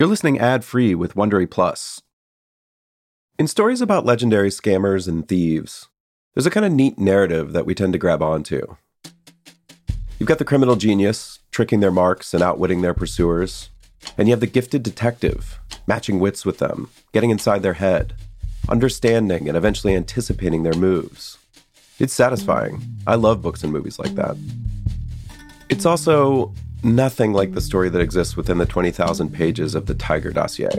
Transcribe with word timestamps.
You're 0.00 0.08
listening 0.08 0.38
ad 0.38 0.64
free 0.64 0.94
with 0.94 1.12
Wondery 1.12 1.50
Plus. 1.50 2.00
In 3.38 3.46
stories 3.46 3.82
about 3.82 4.06
legendary 4.06 4.48
scammers 4.48 5.06
and 5.06 5.28
thieves, 5.28 5.90
there's 6.32 6.46
a 6.46 6.50
kind 6.50 6.64
of 6.64 6.72
neat 6.72 6.98
narrative 6.98 7.52
that 7.52 7.66
we 7.66 7.74
tend 7.74 7.92
to 7.92 7.98
grab 7.98 8.22
onto. 8.22 8.76
You've 10.18 10.26
got 10.26 10.38
the 10.38 10.46
criminal 10.46 10.76
genius 10.76 11.40
tricking 11.50 11.80
their 11.80 11.90
marks 11.90 12.32
and 12.32 12.42
outwitting 12.42 12.80
their 12.80 12.94
pursuers, 12.94 13.68
and 14.16 14.26
you 14.26 14.32
have 14.32 14.40
the 14.40 14.46
gifted 14.46 14.82
detective 14.82 15.60
matching 15.86 16.18
wits 16.18 16.46
with 16.46 16.60
them, 16.60 16.88
getting 17.12 17.28
inside 17.28 17.62
their 17.62 17.74
head, 17.74 18.14
understanding 18.70 19.48
and 19.48 19.56
eventually 19.58 19.94
anticipating 19.94 20.62
their 20.62 20.72
moves. 20.72 21.36
It's 21.98 22.14
satisfying. 22.14 22.80
I 23.06 23.16
love 23.16 23.42
books 23.42 23.62
and 23.62 23.70
movies 23.70 23.98
like 23.98 24.14
that. 24.14 24.38
It's 25.68 25.84
also 25.84 26.54
nothing 26.82 27.32
like 27.32 27.52
the 27.52 27.60
story 27.60 27.88
that 27.88 28.00
exists 28.00 28.36
within 28.36 28.58
the 28.58 28.66
20,000 28.66 29.32
pages 29.32 29.74
of 29.74 29.86
the 29.86 29.94
Tiger 29.94 30.30
dossier. 30.30 30.70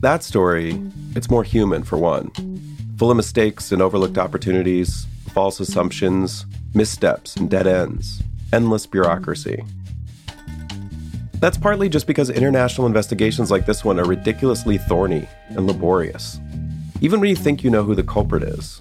That 0.00 0.22
story, 0.22 0.80
it's 1.14 1.30
more 1.30 1.44
human 1.44 1.82
for 1.82 1.98
one, 1.98 2.30
full 2.96 3.10
of 3.10 3.16
mistakes 3.16 3.72
and 3.72 3.82
overlooked 3.82 4.18
opportunities, 4.18 5.06
false 5.32 5.60
assumptions, 5.60 6.46
missteps 6.74 7.36
and 7.36 7.50
dead 7.50 7.66
ends, 7.66 8.22
endless 8.52 8.86
bureaucracy. 8.86 9.64
That's 11.34 11.58
partly 11.58 11.88
just 11.88 12.06
because 12.06 12.30
international 12.30 12.86
investigations 12.86 13.50
like 13.50 13.66
this 13.66 13.84
one 13.84 13.98
are 13.98 14.04
ridiculously 14.04 14.78
thorny 14.78 15.28
and 15.48 15.66
laborious, 15.66 16.38
even 17.00 17.20
when 17.20 17.30
you 17.30 17.36
think 17.36 17.64
you 17.64 17.70
know 17.70 17.82
who 17.82 17.94
the 17.94 18.04
culprit 18.04 18.44
is. 18.44 18.80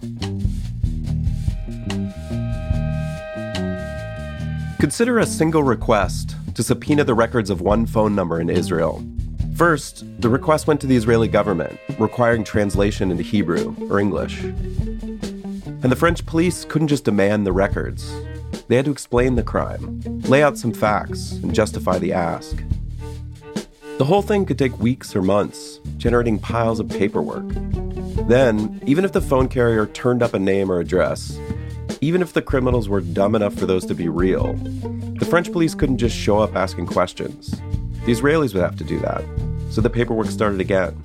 Consider 4.81 5.20
a 5.20 5.27
single 5.27 5.62
request 5.62 6.35
to 6.55 6.63
subpoena 6.63 7.03
the 7.03 7.13
records 7.13 7.52
of 7.52 7.62
one 7.62 7.85
phone 7.85 8.16
number 8.16 8.41
in 8.41 8.49
Israel. 8.49 9.05
First, 9.55 10.03
the 10.20 10.27
request 10.27 10.66
went 10.66 10.81
to 10.81 10.88
the 10.88 10.95
Israeli 10.95 11.27
government, 11.27 11.80
requiring 11.99 12.44
translation 12.44 13.12
into 13.12 13.22
Hebrew 13.22 13.75
or 13.91 14.00
English. 14.00 14.41
And 14.41 15.83
the 15.83 15.95
French 15.95 16.25
police 16.25 16.66
couldn't 16.66 16.88
just 16.88 17.03
demand 17.03 17.45
the 17.45 17.52
records. 17.52 18.11
They 18.69 18.75
had 18.75 18.86
to 18.86 18.91
explain 18.91 19.36
the 19.36 19.44
crime, 19.44 20.02
lay 20.22 20.41
out 20.41 20.58
some 20.58 20.73
facts, 20.73 21.34
and 21.34 21.53
justify 21.53 22.00
the 22.00 22.13
ask. 22.13 22.63
The 24.00 24.06
whole 24.06 24.23
thing 24.23 24.47
could 24.47 24.58
take 24.58 24.80
weeks 24.80 25.16
or 25.16 25.22
months, 25.22 25.80
generating 25.97 26.39
piles 26.39 26.80
of 26.80 26.89
paperwork. 26.89 27.47
Then, 28.28 28.81
even 28.88 29.06
if 29.06 29.11
the 29.11 29.22
phone 29.22 29.47
carrier 29.47 29.86
turned 29.86 30.23
up 30.23 30.34
a 30.34 30.39
name 30.39 30.72
or 30.72 30.80
address, 30.80 31.38
even 32.03 32.23
if 32.23 32.33
the 32.33 32.41
criminals 32.41 32.89
were 32.89 32.99
dumb 32.99 33.35
enough 33.35 33.53
for 33.53 33.67
those 33.67 33.85
to 33.85 33.94
be 33.94 34.09
real, 34.09 34.53
the 35.19 35.25
French 35.25 35.52
police 35.52 35.75
couldn't 35.75 35.99
just 35.99 36.17
show 36.17 36.39
up 36.39 36.55
asking 36.55 36.88
questions. 36.88 37.52
The 38.05 38.11
Israelis 38.11 38.55
would 38.55 38.63
have 38.63 38.75
to 38.77 38.83
do 38.83 38.99
that. 39.02 39.23
So 39.69 39.81
the 39.81 39.89
paperwork 39.89 40.27
started 40.27 40.59
again. 40.59 40.99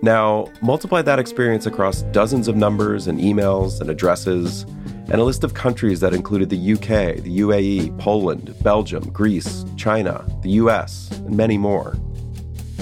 Now, 0.00 0.50
multiply 0.62 1.02
that 1.02 1.18
experience 1.18 1.66
across 1.66 2.02
dozens 2.02 2.48
of 2.48 2.56
numbers 2.56 3.06
and 3.06 3.20
emails 3.20 3.82
and 3.82 3.90
addresses, 3.90 4.62
and 5.10 5.14
a 5.20 5.24
list 5.24 5.44
of 5.44 5.52
countries 5.52 6.00
that 6.00 6.14
included 6.14 6.48
the 6.48 6.72
UK, 6.72 7.22
the 7.22 7.40
UAE, 7.40 7.98
Poland, 7.98 8.54
Belgium, 8.62 9.10
Greece, 9.10 9.66
China, 9.76 10.24
the 10.42 10.50
US, 10.50 11.10
and 11.10 11.36
many 11.36 11.58
more. 11.58 11.96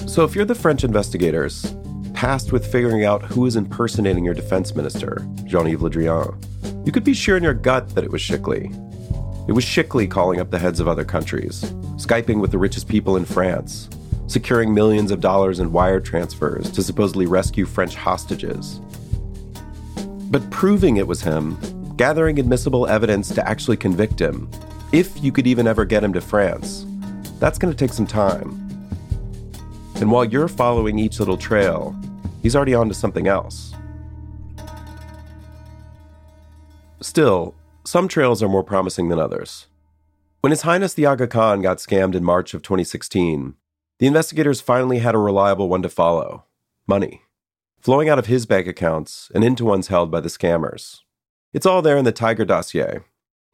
So 0.06 0.22
if 0.22 0.36
you're 0.36 0.44
the 0.44 0.54
French 0.54 0.84
investigators, 0.84 1.74
tasked 2.17 2.50
with 2.50 2.67
figuring 2.72 3.05
out 3.05 3.22
who 3.22 3.45
is 3.45 3.56
impersonating 3.56 4.25
your 4.25 4.33
defense 4.33 4.75
minister, 4.75 5.19
Jean 5.45 5.67
Yves 5.67 5.83
Le 5.83 5.91
Drian, 5.91 6.86
you 6.86 6.91
could 6.91 7.05
be 7.05 7.12
sure 7.12 7.36
in 7.36 7.42
your 7.42 7.53
gut 7.53 7.91
that 7.91 8.05
it 8.05 8.11
was 8.11 8.22
Chikli. 8.22 8.72
It 9.47 9.53
was 9.53 9.67
Chikli 9.67 10.11
calling 10.11 10.41
up 10.41 10.50
the 10.50 10.59
heads 10.59 10.81
of 10.81 10.89
other 10.89 11.05
countries, 11.05 11.61
Skyping 11.97 12.41
with 12.41 12.53
the 12.53 12.59
richest 12.59 12.89
people 12.89 13.19
in 13.19 13.27
France, 13.27 13.91
securing 14.28 14.72
millions 14.72 15.11
of 15.11 15.20
dollars 15.20 15.61
in 15.61 15.72
wire 15.72 16.00
transfers 16.00 16.70
to 16.70 16.83
supposedly 16.83 17.27
rescue 17.27 17.67
French 17.67 17.94
hostages. 17.94 18.81
But 20.31 20.50
proving 20.50 20.97
it 20.97 21.06
was 21.06 21.21
him, 21.21 21.59
gathering 21.97 22.38
admissible 22.38 22.87
evidence 22.87 23.28
to 23.34 23.47
actually 23.47 23.76
convict 23.76 24.19
him, 24.19 24.50
if 24.91 25.22
you 25.22 25.32
could 25.32 25.47
even 25.47 25.66
ever 25.66 25.84
get 25.84 26.03
him 26.03 26.15
to 26.15 26.22
France, 26.22 26.87
that's 27.41 27.59
going 27.59 27.72
to 27.72 27.78
take 27.78 27.93
some 27.93 28.06
time. 28.06 28.62
And 29.97 30.10
while 30.10 30.25
you're 30.25 30.49
following 30.49 30.99
each 30.99 31.19
little 31.19 31.37
trail, 31.37 31.94
he's 32.46 32.54
already 32.54 32.74
on 32.74 32.86
to 32.86 32.94
something 32.94 33.26
else. 33.26 33.74
Still, 37.00 37.56
some 37.84 38.06
trails 38.06 38.40
are 38.40 38.48
more 38.48 38.62
promising 38.62 39.08
than 39.08 39.18
others. 39.18 39.66
When 40.42 40.52
His 40.52 40.62
Highness 40.62 40.94
the 40.94 41.06
Aga 41.06 41.26
Khan 41.26 41.60
got 41.60 41.78
scammed 41.78 42.14
in 42.14 42.22
March 42.22 42.54
of 42.54 42.62
2016, 42.62 43.54
the 43.98 44.06
investigators 44.06 44.60
finally 44.60 45.00
had 45.00 45.16
a 45.16 45.18
reliable 45.18 45.68
one 45.68 45.82
to 45.82 45.88
follow 45.88 46.44
money, 46.86 47.22
flowing 47.80 48.08
out 48.08 48.20
of 48.20 48.26
his 48.26 48.46
bank 48.46 48.68
accounts 48.68 49.28
and 49.34 49.42
into 49.42 49.64
ones 49.64 49.88
held 49.88 50.12
by 50.12 50.20
the 50.20 50.28
scammers. 50.28 51.00
It's 51.52 51.66
all 51.66 51.82
there 51.82 51.96
in 51.96 52.04
the 52.04 52.12
Tiger 52.12 52.44
dossier. 52.44 53.00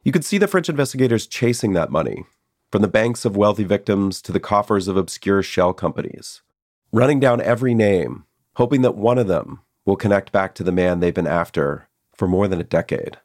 You 0.03 0.11
could 0.11 0.23
see 0.23 0.37
the 0.37 0.47
French 0.47 0.69
investigators 0.69 1.25
chasing 1.25 1.73
that 1.73 1.89
money, 1.89 2.25
from 2.71 2.83
the 2.83 2.87
banks 2.87 3.25
of 3.25 3.35
wealthy 3.35 3.63
victims 3.63 4.21
to 4.21 4.31
the 4.31 4.39
coffers 4.39 4.87
of 4.87 4.97
obscure 4.97 5.41
shell 5.41 5.73
companies, 5.73 6.43
running 6.91 7.19
down 7.19 7.41
every 7.41 7.73
name, 7.73 8.25
hoping 8.55 8.81
that 8.83 8.95
one 8.95 9.17
of 9.17 9.27
them 9.27 9.59
will 9.85 9.95
connect 9.95 10.31
back 10.31 10.53
to 10.55 10.63
the 10.63 10.71
man 10.71 10.99
they've 10.99 11.13
been 11.13 11.27
after 11.27 11.87
for 12.15 12.27
more 12.27 12.47
than 12.47 12.59
a 12.59 12.63
decade. 12.63 13.17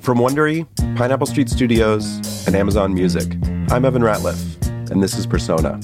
From 0.00 0.18
Wondery, 0.18 0.68
Pineapple 0.96 1.26
Street 1.26 1.48
Studios, 1.48 2.46
and 2.46 2.54
Amazon 2.54 2.94
Music, 2.94 3.34
I'm 3.70 3.84
Evan 3.84 4.02
Ratliff, 4.02 4.90
and 4.90 5.02
this 5.02 5.18
is 5.18 5.26
Persona. 5.26 5.80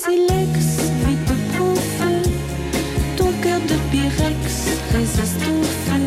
Silex 0.00 0.56
vite 1.04 1.32
feu. 1.98 2.22
Ton 3.16 3.30
cœur 3.42 3.60
de 3.60 3.76
pyrex 3.90 4.44
résiste 4.92 5.42
au 5.52 5.62
feu. 5.84 6.04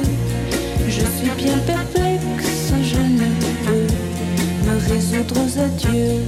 Je 0.87 1.05
suis 1.15 1.33
bien 1.37 1.57
perplexe, 1.59 2.73
je 2.91 3.03
ne 3.19 3.29
peux 3.65 3.87
me 4.65 4.75
résoudre 4.89 5.35
aux 5.43 5.59
adieux. 5.59 6.21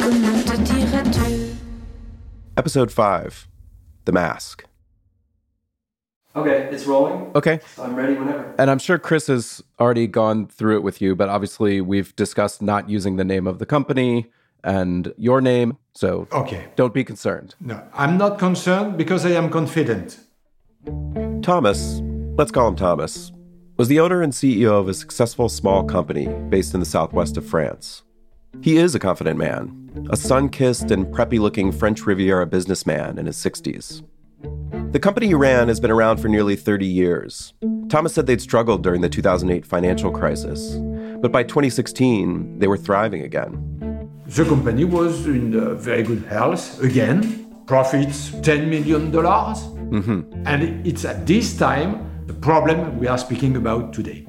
Comment 0.00 0.38
te 0.48 0.56
dire 0.68 0.94
adieu? 0.98 1.38
Episode 2.56 2.90
5 2.90 3.48
The 4.04 4.12
Mask. 4.12 4.71
Okay, 6.34 6.68
it's 6.72 6.86
rolling. 6.86 7.30
Okay. 7.34 7.60
I'm 7.78 7.94
ready 7.94 8.14
whenever. 8.14 8.54
And 8.58 8.70
I'm 8.70 8.78
sure 8.78 8.98
Chris 8.98 9.26
has 9.26 9.62
already 9.78 10.06
gone 10.06 10.46
through 10.46 10.76
it 10.76 10.82
with 10.82 11.00
you, 11.02 11.14
but 11.14 11.28
obviously 11.28 11.80
we've 11.80 12.14
discussed 12.16 12.62
not 12.62 12.88
using 12.88 13.16
the 13.16 13.24
name 13.24 13.46
of 13.46 13.58
the 13.58 13.66
company 13.66 14.30
and 14.64 15.12
your 15.18 15.40
name. 15.40 15.76
So 15.94 16.26
Okay. 16.32 16.68
don't 16.76 16.94
be 16.94 17.04
concerned. 17.04 17.54
No, 17.60 17.82
I'm 17.92 18.16
not 18.16 18.38
concerned 18.38 18.96
because 18.96 19.26
I 19.26 19.30
am 19.30 19.50
confident. 19.50 20.18
Thomas, 21.42 22.00
let's 22.38 22.50
call 22.50 22.68
him 22.68 22.76
Thomas, 22.76 23.30
was 23.76 23.88
the 23.88 24.00
owner 24.00 24.22
and 24.22 24.32
CEO 24.32 24.72
of 24.80 24.88
a 24.88 24.94
successful 24.94 25.48
small 25.48 25.84
company 25.84 26.28
based 26.48 26.72
in 26.72 26.80
the 26.80 26.86
southwest 26.86 27.36
of 27.36 27.44
France. 27.44 28.02
He 28.60 28.76
is 28.76 28.94
a 28.94 28.98
confident 28.98 29.38
man, 29.38 30.06
a 30.10 30.16
sun 30.16 30.48
kissed 30.48 30.90
and 30.90 31.06
preppy 31.06 31.38
looking 31.38 31.72
French 31.72 32.06
Riviera 32.06 32.46
businessman 32.46 33.18
in 33.18 33.26
his 33.26 33.36
60s. 33.36 34.02
The 34.92 35.00
company 35.00 35.28
he 35.28 35.32
ran 35.32 35.68
has 35.68 35.80
been 35.80 35.90
around 35.90 36.18
for 36.18 36.28
nearly 36.28 36.54
30 36.54 36.84
years. 36.84 37.54
Thomas 37.88 38.12
said 38.12 38.26
they'd 38.26 38.42
struggled 38.42 38.82
during 38.82 39.00
the 39.00 39.08
2008 39.08 39.64
financial 39.64 40.10
crisis, 40.10 40.76
but 41.22 41.32
by 41.32 41.44
2016, 41.44 42.58
they 42.58 42.66
were 42.66 42.76
thriving 42.76 43.22
again. 43.22 44.10
The 44.26 44.44
company 44.44 44.84
was 44.84 45.26
in 45.26 45.78
very 45.78 46.02
good 46.02 46.24
health 46.26 46.78
again. 46.82 47.64
Profits 47.66 48.32
$10 48.32 48.68
million. 48.68 49.10
Mm-hmm. 49.10 50.46
And 50.46 50.86
it's 50.86 51.06
at 51.06 51.26
this 51.26 51.56
time 51.56 52.26
the 52.26 52.34
problem 52.34 52.98
we 52.98 53.06
are 53.06 53.16
speaking 53.16 53.56
about 53.56 53.94
today. 53.94 54.26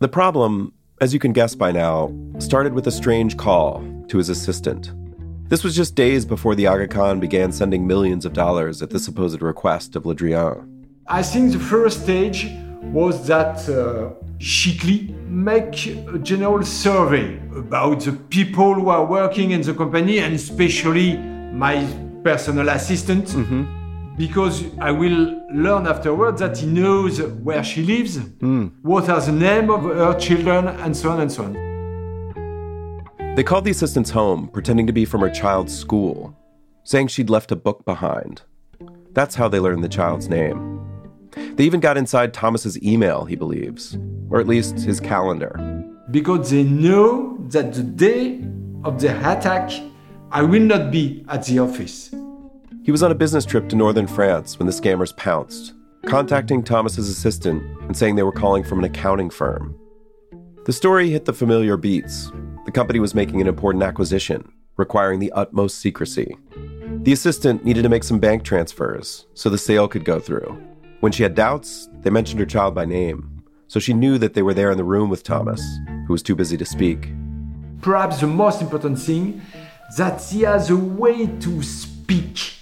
The 0.00 0.08
problem, 0.08 0.74
as 1.00 1.14
you 1.14 1.18
can 1.18 1.32
guess 1.32 1.54
by 1.54 1.72
now, 1.72 2.14
started 2.40 2.74
with 2.74 2.86
a 2.86 2.92
strange 2.92 3.38
call 3.38 3.82
to 4.08 4.18
his 4.18 4.28
assistant. 4.28 4.92
This 5.48 5.64
was 5.64 5.74
just 5.74 5.94
days 5.94 6.26
before 6.26 6.54
the 6.54 6.66
Aga 6.66 6.88
Khan 6.88 7.20
began 7.20 7.52
sending 7.52 7.86
millions 7.86 8.26
of 8.26 8.34
dollars 8.34 8.82
at 8.82 8.90
the 8.90 8.98
supposed 8.98 9.40
request 9.40 9.96
of 9.96 10.04
Le 10.04 10.14
Drian. 10.14 10.68
I 11.06 11.22
think 11.22 11.52
the 11.52 11.58
first 11.58 12.02
stage 12.02 12.50
was 12.82 13.26
that 13.28 13.66
uh, 13.66 14.12
Chikli 14.38 15.08
make 15.26 15.86
a 15.86 16.18
general 16.18 16.62
survey 16.64 17.38
about 17.56 18.00
the 18.00 18.12
people 18.12 18.74
who 18.74 18.90
are 18.90 19.06
working 19.06 19.52
in 19.52 19.62
the 19.62 19.72
company 19.72 20.18
and 20.18 20.34
especially 20.34 21.16
my 21.16 21.82
personal 22.22 22.68
assistant 22.68 23.34
because 24.18 24.64
I 24.78 24.90
will 24.90 25.40
learn 25.50 25.86
afterwards 25.86 26.40
that 26.40 26.58
he 26.58 26.66
knows 26.66 27.22
where 27.22 27.64
she 27.64 27.82
lives, 27.84 28.18
what 28.82 29.08
are 29.08 29.20
the 29.22 29.32
name 29.32 29.70
of 29.70 29.82
her 29.84 30.18
children, 30.18 30.68
and 30.68 30.94
so 30.94 31.10
on 31.10 31.20
and 31.20 31.32
so 31.32 31.44
on. 31.44 31.67
They 33.38 33.44
called 33.44 33.64
the 33.64 33.70
assistants 33.70 34.10
home, 34.10 34.48
pretending 34.48 34.88
to 34.88 34.92
be 34.92 35.04
from 35.04 35.20
her 35.20 35.30
child's 35.30 35.72
school, 35.72 36.36
saying 36.82 37.06
she'd 37.06 37.30
left 37.30 37.52
a 37.52 37.54
book 37.54 37.84
behind. 37.84 38.42
That's 39.12 39.36
how 39.36 39.46
they 39.46 39.60
learned 39.60 39.84
the 39.84 39.88
child's 39.88 40.28
name. 40.28 40.80
They 41.54 41.62
even 41.62 41.78
got 41.78 41.96
inside 41.96 42.34
Thomas's 42.34 42.82
email, 42.82 43.26
he 43.26 43.36
believes, 43.36 43.96
or 44.28 44.40
at 44.40 44.48
least 44.48 44.80
his 44.80 44.98
calendar. 44.98 45.52
Because 46.10 46.50
they 46.50 46.64
know 46.64 47.38
that 47.50 47.74
the 47.74 47.84
day 47.84 48.44
of 48.82 49.00
the 49.00 49.16
attack, 49.20 49.70
I 50.32 50.42
will 50.42 50.62
not 50.62 50.90
be 50.90 51.24
at 51.28 51.44
the 51.44 51.60
office. 51.60 52.12
He 52.82 52.90
was 52.90 53.04
on 53.04 53.12
a 53.12 53.14
business 53.14 53.44
trip 53.44 53.68
to 53.68 53.76
northern 53.76 54.08
France 54.08 54.58
when 54.58 54.66
the 54.66 54.72
scammers 54.72 55.16
pounced, 55.16 55.74
contacting 56.06 56.64
Thomas's 56.64 57.08
assistant 57.08 57.62
and 57.82 57.96
saying 57.96 58.16
they 58.16 58.24
were 58.24 58.32
calling 58.32 58.64
from 58.64 58.80
an 58.80 58.84
accounting 58.84 59.30
firm. 59.30 59.78
The 60.64 60.72
story 60.72 61.10
hit 61.10 61.24
the 61.24 61.32
familiar 61.32 61.76
beats. 61.76 62.32
The 62.68 62.72
company 62.72 63.00
was 63.00 63.14
making 63.14 63.40
an 63.40 63.46
important 63.46 63.82
acquisition, 63.82 64.52
requiring 64.76 65.20
the 65.20 65.32
utmost 65.32 65.78
secrecy. 65.78 66.36
The 67.02 67.14
assistant 67.14 67.64
needed 67.64 67.80
to 67.84 67.88
make 67.88 68.04
some 68.04 68.18
bank 68.18 68.44
transfers 68.44 69.24
so 69.32 69.48
the 69.48 69.56
sale 69.56 69.88
could 69.88 70.04
go 70.04 70.20
through. 70.20 70.62
When 71.00 71.10
she 71.10 71.22
had 71.22 71.34
doubts, 71.34 71.88
they 72.02 72.10
mentioned 72.10 72.40
her 72.40 72.44
child 72.44 72.74
by 72.74 72.84
name, 72.84 73.42
so 73.68 73.80
she 73.80 73.94
knew 73.94 74.18
that 74.18 74.34
they 74.34 74.42
were 74.42 74.52
there 74.52 74.70
in 74.70 74.76
the 74.76 74.84
room 74.84 75.08
with 75.08 75.22
Thomas, 75.22 75.62
who 76.06 76.12
was 76.12 76.22
too 76.22 76.34
busy 76.34 76.58
to 76.58 76.66
speak. 76.66 77.08
Perhaps 77.80 78.20
the 78.20 78.26
most 78.26 78.60
important 78.60 78.98
thing 78.98 79.40
that 79.96 80.22
he 80.24 80.42
has 80.42 80.68
a 80.68 80.76
way 80.76 81.26
to 81.26 81.62
speak, 81.62 82.52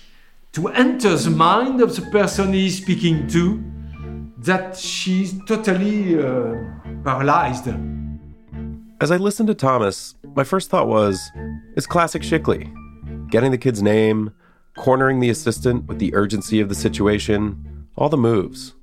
to 0.53 0.69
enter 0.69 1.17
the 1.17 1.31
mind 1.31 1.81
of 1.81 1.97
the 1.97 2.03
person 2.13 2.53
he 2.53 2.67
is 2.67 2.77
speaking 2.77 3.27
to, 3.27 3.61
that 4.39 4.77
she's 4.77 5.35
totally 5.49 6.17
uh, 6.17 6.55
paralyzed. 7.03 7.67
As 8.99 9.11
I 9.11 9.19
listened 9.19 9.49
to 9.49 9.55
Thomas, 9.55 10.15
my 10.35 10.43
first 10.43 10.71
thought 10.71 10.89
was 10.89 11.31
it's 11.77 11.87
classic 11.87 12.23
Chikli. 12.23 12.73
Getting 13.31 13.51
the 13.51 13.59
kid's 13.59 13.83
name, 13.83 14.33
cornering 14.75 15.21
the 15.21 15.29
assistant 15.29 15.85
with 15.85 15.99
the 15.99 16.15
urgency 16.15 16.61
of 16.61 16.71
the 16.71 16.75
situation, 16.75 17.87
all 17.97 18.09
the 18.09 18.17
moves. 18.17 18.75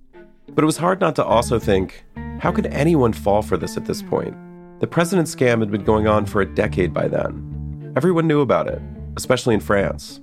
But 0.49 0.63
it 0.63 0.67
was 0.67 0.77
hard 0.77 1.01
not 1.01 1.15
to 1.15 1.25
also 1.25 1.57
think 1.57 2.05
how 2.39 2.51
could 2.51 2.67
anyone 2.67 3.11
fall 3.11 3.41
for 3.41 3.57
this 3.57 3.75
at 3.75 3.85
this 3.85 4.03
point? 4.03 4.35
The 4.81 4.85
president 4.85 5.27
scam 5.29 5.61
had 5.61 5.71
been 5.71 5.83
going 5.83 6.07
on 6.07 6.27
for 6.27 6.41
a 6.41 6.45
decade 6.45 6.93
by 6.93 7.07
then. 7.07 7.93
Everyone 7.95 8.27
knew 8.27 8.41
about 8.41 8.67
it, 8.67 8.83
especially 9.17 9.55
in 9.55 9.61
France. 9.61 10.21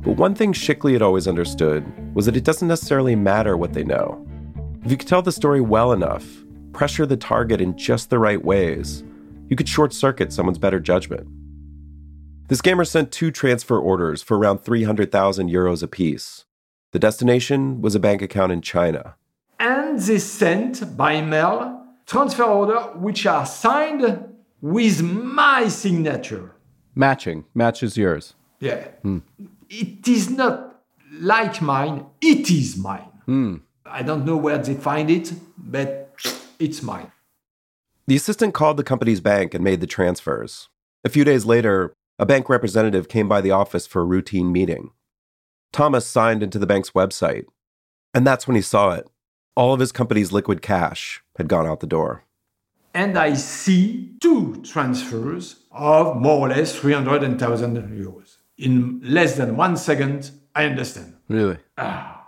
But 0.00 0.16
one 0.16 0.34
thing 0.34 0.54
Chikli 0.54 0.94
had 0.94 1.02
always 1.02 1.28
understood 1.28 1.84
was 2.14 2.24
that 2.24 2.36
it 2.36 2.44
doesn't 2.44 2.68
necessarily 2.68 3.16
matter 3.16 3.54
what 3.54 3.74
they 3.74 3.84
know. 3.84 4.26
If 4.82 4.90
you 4.90 4.96
could 4.96 5.08
tell 5.08 5.20
the 5.20 5.30
story 5.30 5.60
well 5.60 5.92
enough, 5.92 6.24
pressure 6.72 7.06
the 7.06 7.16
target 7.16 7.60
in 7.60 7.76
just 7.76 8.10
the 8.10 8.18
right 8.18 8.44
ways, 8.44 9.04
you 9.48 9.56
could 9.56 9.68
short 9.68 9.92
circuit 9.92 10.32
someone's 10.32 10.58
better 10.58 10.80
judgment. 10.80 11.26
The 12.48 12.54
scammer 12.54 12.86
sent 12.86 13.12
two 13.12 13.30
transfer 13.30 13.78
orders 13.78 14.22
for 14.22 14.38
around 14.38 14.58
300,000 14.58 15.50
euros 15.50 15.82
apiece. 15.82 16.46
The 16.92 16.98
destination 16.98 17.82
was 17.82 17.94
a 17.94 18.00
bank 18.00 18.22
account 18.22 18.52
in 18.52 18.62
China. 18.62 19.16
And 19.60 19.98
they 19.98 20.18
sent 20.18 20.96
by 20.96 21.20
mail 21.20 21.84
transfer 22.06 22.44
order 22.44 22.78
which 22.96 23.26
are 23.26 23.44
signed 23.44 24.34
with 24.62 25.02
my 25.02 25.68
signature. 25.68 26.54
Matching. 26.94 27.44
Matches 27.54 27.96
yours. 27.96 28.34
Yeah. 28.60 28.88
Hmm. 29.02 29.18
It 29.68 30.08
is 30.08 30.30
not 30.30 30.80
like 31.20 31.60
mine, 31.60 32.06
it 32.20 32.50
is 32.50 32.76
mine. 32.76 33.10
Hmm. 33.26 33.56
I 33.84 34.02
don't 34.02 34.24
know 34.24 34.36
where 34.36 34.58
they 34.58 34.74
find 34.74 35.10
it, 35.10 35.32
but 35.56 36.07
it's 36.58 36.82
mine. 36.82 37.12
The 38.06 38.16
assistant 38.16 38.54
called 38.54 38.76
the 38.76 38.84
company's 38.84 39.20
bank 39.20 39.54
and 39.54 39.62
made 39.62 39.80
the 39.80 39.86
transfers. 39.86 40.68
A 41.04 41.08
few 41.08 41.24
days 41.24 41.44
later, 41.44 41.92
a 42.18 42.26
bank 42.26 42.48
representative 42.48 43.08
came 43.08 43.28
by 43.28 43.40
the 43.40 43.50
office 43.50 43.86
for 43.86 44.02
a 44.02 44.06
routine 44.06 44.50
meeting. 44.50 44.90
Thomas 45.72 46.06
signed 46.06 46.42
into 46.42 46.58
the 46.58 46.66
bank's 46.66 46.90
website, 46.90 47.44
and 48.14 48.26
that's 48.26 48.48
when 48.48 48.56
he 48.56 48.62
saw 48.62 48.90
it. 48.90 49.06
All 49.54 49.74
of 49.74 49.80
his 49.80 49.92
company's 49.92 50.32
liquid 50.32 50.62
cash 50.62 51.22
had 51.36 51.48
gone 51.48 51.66
out 51.66 51.80
the 51.80 51.86
door. 51.86 52.24
And 52.94 53.18
I 53.18 53.34
see 53.34 54.14
two 54.20 54.62
transfers 54.62 55.64
of 55.70 56.16
more 56.16 56.46
or 56.46 56.48
less 56.48 56.74
300,000 56.74 57.76
euros. 57.76 58.38
In 58.56 59.00
less 59.04 59.36
than 59.36 59.56
one 59.56 59.76
second, 59.76 60.30
I 60.54 60.64
understand. 60.64 61.14
Really? 61.28 61.58
Ah. 61.76 62.24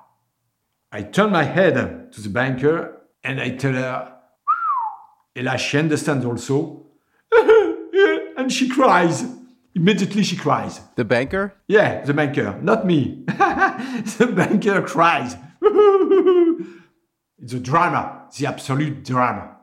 I 0.92 1.02
turn 1.02 1.32
my 1.32 1.44
head 1.44 2.12
to 2.12 2.20
the 2.20 2.28
banker 2.28 3.00
and 3.24 3.40
I 3.40 3.50
tell 3.50 3.72
her, 3.72 4.19
Ella, 5.36 5.56
she 5.58 5.78
understands 5.78 6.24
also. 6.24 6.86
and 8.36 8.52
she 8.52 8.68
cries. 8.68 9.24
Immediately 9.74 10.24
she 10.24 10.36
cries. 10.36 10.80
The 10.96 11.04
banker? 11.04 11.54
Yeah, 11.68 12.02
the 12.02 12.12
banker, 12.12 12.58
not 12.60 12.84
me. 12.84 13.22
the 13.26 14.32
banker 14.34 14.82
cries. 14.82 15.36
it's 17.38 17.52
a 17.52 17.60
drama, 17.60 18.26
the 18.36 18.46
absolute 18.46 19.04
drama. 19.04 19.56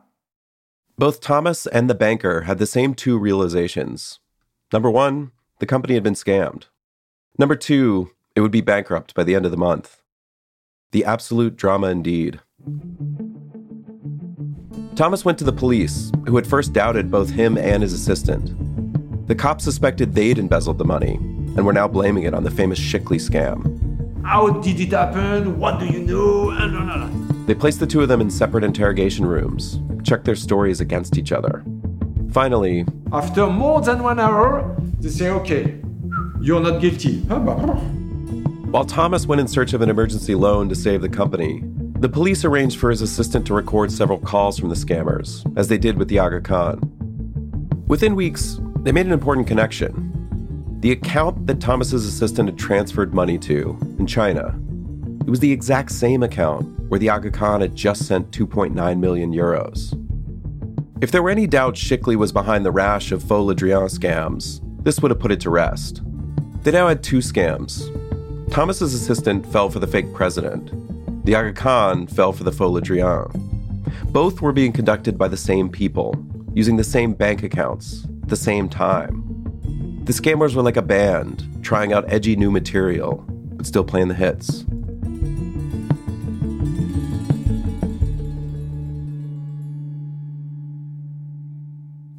Both 0.96 1.20
Thomas 1.20 1.66
and 1.66 1.88
the 1.88 1.94
banker 1.94 2.42
had 2.42 2.58
the 2.58 2.66
same 2.66 2.94
two 2.94 3.18
realizations. 3.18 4.18
Number 4.72 4.90
one, 4.90 5.32
the 5.60 5.66
company 5.66 5.94
had 5.94 6.02
been 6.02 6.14
scammed. 6.14 6.64
Number 7.38 7.54
two, 7.54 8.10
it 8.34 8.40
would 8.40 8.50
be 8.50 8.60
bankrupt 8.60 9.14
by 9.14 9.24
the 9.24 9.34
end 9.34 9.44
of 9.44 9.50
the 9.50 9.56
month. 9.56 10.02
The 10.92 11.04
absolute 11.04 11.56
drama 11.56 11.88
indeed. 11.88 12.40
Thomas 14.98 15.24
went 15.24 15.38
to 15.38 15.44
the 15.44 15.52
police, 15.52 16.10
who 16.26 16.34
had 16.34 16.44
first 16.44 16.72
doubted 16.72 17.08
both 17.08 17.30
him 17.30 17.56
and 17.56 17.84
his 17.84 17.92
assistant. 17.92 19.28
The 19.28 19.34
cops 19.36 19.62
suspected 19.62 20.12
they'd 20.12 20.40
embezzled 20.40 20.76
the 20.76 20.84
money 20.84 21.14
and 21.54 21.64
were 21.64 21.72
now 21.72 21.86
blaming 21.86 22.24
it 22.24 22.34
on 22.34 22.42
the 22.42 22.50
famous 22.50 22.80
Chikli 22.80 23.20
scam. 23.20 24.24
How 24.24 24.48
did 24.48 24.80
it 24.80 24.90
happen? 24.90 25.60
What 25.60 25.78
do 25.78 25.86
you 25.86 26.00
know? 26.00 26.50
And. 26.50 27.46
They 27.46 27.54
placed 27.54 27.78
the 27.78 27.86
two 27.86 28.00
of 28.00 28.08
them 28.08 28.20
in 28.20 28.28
separate 28.28 28.64
interrogation 28.64 29.24
rooms, 29.24 29.78
checked 30.02 30.24
their 30.24 30.34
stories 30.34 30.80
against 30.80 31.16
each 31.16 31.30
other. 31.30 31.64
Finally, 32.32 32.84
After 33.12 33.46
more 33.46 33.80
than 33.80 34.02
one 34.02 34.18
hour, 34.18 34.76
they 34.98 35.10
say, 35.10 35.30
okay, 35.30 35.76
you're 36.40 36.58
not 36.60 36.80
guilty. 36.80 37.20
While 38.72 38.84
Thomas 38.84 39.28
went 39.28 39.40
in 39.40 39.46
search 39.46 39.74
of 39.74 39.80
an 39.80 39.90
emergency 39.90 40.34
loan 40.34 40.68
to 40.68 40.74
save 40.74 41.02
the 41.02 41.08
company, 41.08 41.62
the 42.00 42.08
police 42.08 42.44
arranged 42.44 42.78
for 42.78 42.90
his 42.90 43.02
assistant 43.02 43.44
to 43.46 43.54
record 43.54 43.90
several 43.90 44.20
calls 44.20 44.56
from 44.56 44.68
the 44.68 44.76
scammers, 44.76 45.44
as 45.58 45.66
they 45.66 45.78
did 45.78 45.98
with 45.98 46.06
the 46.06 46.20
Aga 46.20 46.42
Khan. 46.42 46.78
Within 47.88 48.14
weeks, 48.14 48.60
they 48.82 48.92
made 48.92 49.06
an 49.06 49.12
important 49.12 49.48
connection. 49.48 50.78
The 50.80 50.92
account 50.92 51.48
that 51.48 51.60
Thomas's 51.60 52.06
assistant 52.06 52.48
had 52.48 52.56
transferred 52.56 53.14
money 53.14 53.36
to 53.38 53.76
in 53.98 54.06
China. 54.06 54.56
It 55.26 55.30
was 55.30 55.40
the 55.40 55.50
exact 55.50 55.90
same 55.90 56.22
account 56.22 56.68
where 56.88 57.00
the 57.00 57.10
Aga 57.10 57.32
Khan 57.32 57.62
had 57.62 57.74
just 57.74 58.06
sent 58.06 58.30
2.9 58.30 59.00
million 59.00 59.32
euros. 59.32 59.92
If 61.02 61.10
there 61.10 61.22
were 61.22 61.30
any 61.30 61.48
doubt 61.48 61.74
Chikli 61.74 62.14
was 62.14 62.30
behind 62.30 62.64
the 62.64 62.70
rash 62.70 63.10
of 63.10 63.24
faux 63.24 63.44
Le 63.44 63.56
Drian 63.56 63.90
scams, 63.90 64.60
this 64.84 65.00
would 65.00 65.10
have 65.10 65.18
put 65.18 65.32
it 65.32 65.40
to 65.40 65.50
rest. 65.50 66.02
They 66.62 66.70
now 66.70 66.86
had 66.86 67.02
two 67.02 67.18
scams. 67.18 67.90
Thomas's 68.52 68.94
assistant 68.94 69.50
fell 69.52 69.68
for 69.68 69.80
the 69.80 69.86
fake 69.88 70.14
president. 70.14 70.70
The 71.24 71.34
Aga 71.34 71.52
Khan 71.52 72.06
fell 72.06 72.32
for 72.32 72.44
the 72.44 72.50
Drian. 72.50 73.30
Both 74.12 74.40
were 74.40 74.52
being 74.52 74.72
conducted 74.72 75.18
by 75.18 75.28
the 75.28 75.36
same 75.36 75.68
people, 75.68 76.14
using 76.54 76.76
the 76.76 76.84
same 76.84 77.12
bank 77.12 77.42
accounts, 77.42 78.04
at 78.22 78.28
the 78.28 78.36
same 78.36 78.68
time. 78.68 79.24
The 80.04 80.12
scammers 80.12 80.54
were 80.54 80.62
like 80.62 80.78
a 80.78 80.82
band, 80.82 81.46
trying 81.62 81.92
out 81.92 82.10
edgy 82.10 82.34
new 82.34 82.50
material, 82.50 83.24
but 83.28 83.66
still 83.66 83.84
playing 83.84 84.08
the 84.08 84.14
hits. 84.14 84.64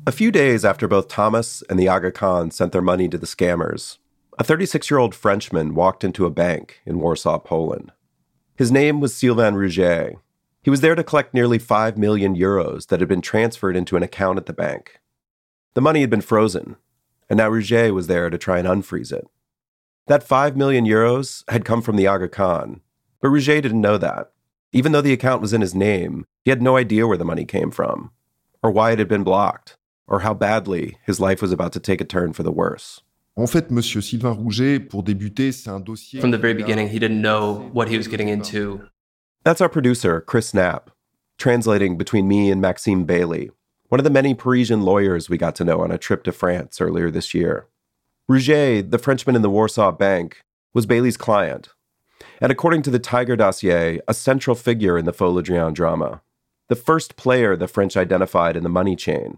A 0.05 0.11
few 0.11 0.31
days 0.31 0.65
after 0.65 0.87
both 0.87 1.07
Thomas 1.07 1.61
and 1.69 1.79
the 1.79 1.87
Aga 1.87 2.11
Khan 2.11 2.51
sent 2.51 2.71
their 2.71 2.81
money 2.81 3.07
to 3.09 3.17
the 3.17 3.27
scammers, 3.27 3.97
a 4.39 4.43
36 4.43 4.89
year 4.89 4.97
old 4.97 5.13
Frenchman 5.13 5.75
walked 5.75 6.03
into 6.03 6.25
a 6.25 6.31
bank 6.31 6.81
in 6.85 6.99
Warsaw, 6.99 7.39
Poland. 7.39 7.91
His 8.59 8.73
name 8.73 8.99
was 8.99 9.15
Sylvain 9.15 9.53
Rouget. 9.53 10.17
He 10.61 10.69
was 10.69 10.81
there 10.81 10.93
to 10.93 11.01
collect 11.01 11.33
nearly 11.33 11.57
5 11.57 11.97
million 11.97 12.35
euros 12.35 12.87
that 12.87 12.99
had 12.99 13.07
been 13.07 13.21
transferred 13.21 13.77
into 13.77 13.95
an 13.95 14.03
account 14.03 14.37
at 14.37 14.47
the 14.47 14.53
bank. 14.53 14.99
The 15.75 15.81
money 15.81 16.01
had 16.01 16.09
been 16.09 16.19
frozen, 16.19 16.75
and 17.29 17.37
now 17.37 17.49
Rouget 17.49 17.93
was 17.93 18.07
there 18.07 18.29
to 18.29 18.37
try 18.37 18.59
and 18.59 18.67
unfreeze 18.67 19.13
it. 19.13 19.25
That 20.07 20.27
5 20.27 20.57
million 20.57 20.83
euros 20.85 21.49
had 21.49 21.63
come 21.63 21.81
from 21.81 21.95
the 21.95 22.07
Aga 22.07 22.27
Khan, 22.27 22.81
but 23.21 23.29
Rouget 23.29 23.61
didn't 23.61 23.79
know 23.79 23.97
that. 23.97 24.33
Even 24.73 24.91
though 24.91 24.99
the 24.99 25.13
account 25.13 25.41
was 25.41 25.53
in 25.53 25.61
his 25.61 25.73
name, 25.73 26.25
he 26.43 26.51
had 26.51 26.61
no 26.61 26.75
idea 26.75 27.07
where 27.07 27.15
the 27.15 27.23
money 27.23 27.45
came 27.45 27.71
from, 27.71 28.11
or 28.61 28.71
why 28.71 28.91
it 28.91 28.99
had 28.99 29.07
been 29.07 29.23
blocked, 29.23 29.77
or 30.05 30.19
how 30.19 30.33
badly 30.33 30.97
his 31.05 31.21
life 31.21 31.41
was 31.41 31.53
about 31.53 31.71
to 31.71 31.79
take 31.79 32.01
a 32.01 32.03
turn 32.03 32.33
for 32.33 32.43
the 32.43 32.51
worse. 32.51 33.03
En 33.39 33.47
fait, 33.47 33.71
Monsieur 33.71 34.01
Sylvain 34.01 34.31
Rouget, 34.31 34.81
pour 34.81 35.01
débuter, 35.01 35.53
c'est 35.53 35.69
un 35.69 35.79
dossier. 35.79 36.19
From 36.19 36.31
the 36.31 36.37
very 36.37 36.53
beginning, 36.53 36.89
he 36.89 36.99
didn't 36.99 37.21
know 37.21 37.69
what 37.71 37.87
he 37.87 37.95
was 37.95 38.09
getting 38.09 38.27
into. 38.27 38.81
That's 39.45 39.61
our 39.61 39.69
producer, 39.69 40.19
Chris 40.19 40.53
Knapp, 40.53 40.91
translating 41.37 41.97
between 41.97 42.27
me 42.27 42.51
and 42.51 42.59
Maxime 42.59 43.05
Bailey, 43.05 43.49
one 43.87 43.97
of 43.97 44.03
the 44.03 44.09
many 44.09 44.33
Parisian 44.33 44.81
lawyers 44.81 45.29
we 45.29 45.37
got 45.37 45.55
to 45.55 45.63
know 45.63 45.79
on 45.79 45.89
a 45.89 45.97
trip 45.97 46.25
to 46.25 46.33
France 46.33 46.81
earlier 46.81 47.09
this 47.09 47.33
year. 47.33 47.67
Rouget, 48.29 48.91
the 48.91 48.97
Frenchman 48.97 49.37
in 49.37 49.41
the 49.41 49.49
Warsaw 49.49 49.93
Bank, 49.93 50.41
was 50.73 50.85
Bailey's 50.85 51.15
client, 51.15 51.69
and 52.41 52.51
according 52.51 52.81
to 52.81 52.89
the 52.89 52.99
Tiger 52.99 53.37
dossier, 53.37 54.01
a 54.05 54.13
central 54.13 54.55
figure 54.55 54.97
in 54.97 55.05
the 55.05 55.13
Faux 55.13 55.33
Le 55.33 55.41
Drian 55.41 55.73
drama, 55.73 56.21
the 56.67 56.75
first 56.75 57.15
player 57.15 57.55
the 57.55 57.69
French 57.69 57.95
identified 57.95 58.57
in 58.57 58.63
the 58.63 58.69
money 58.69 58.97
chain. 58.97 59.37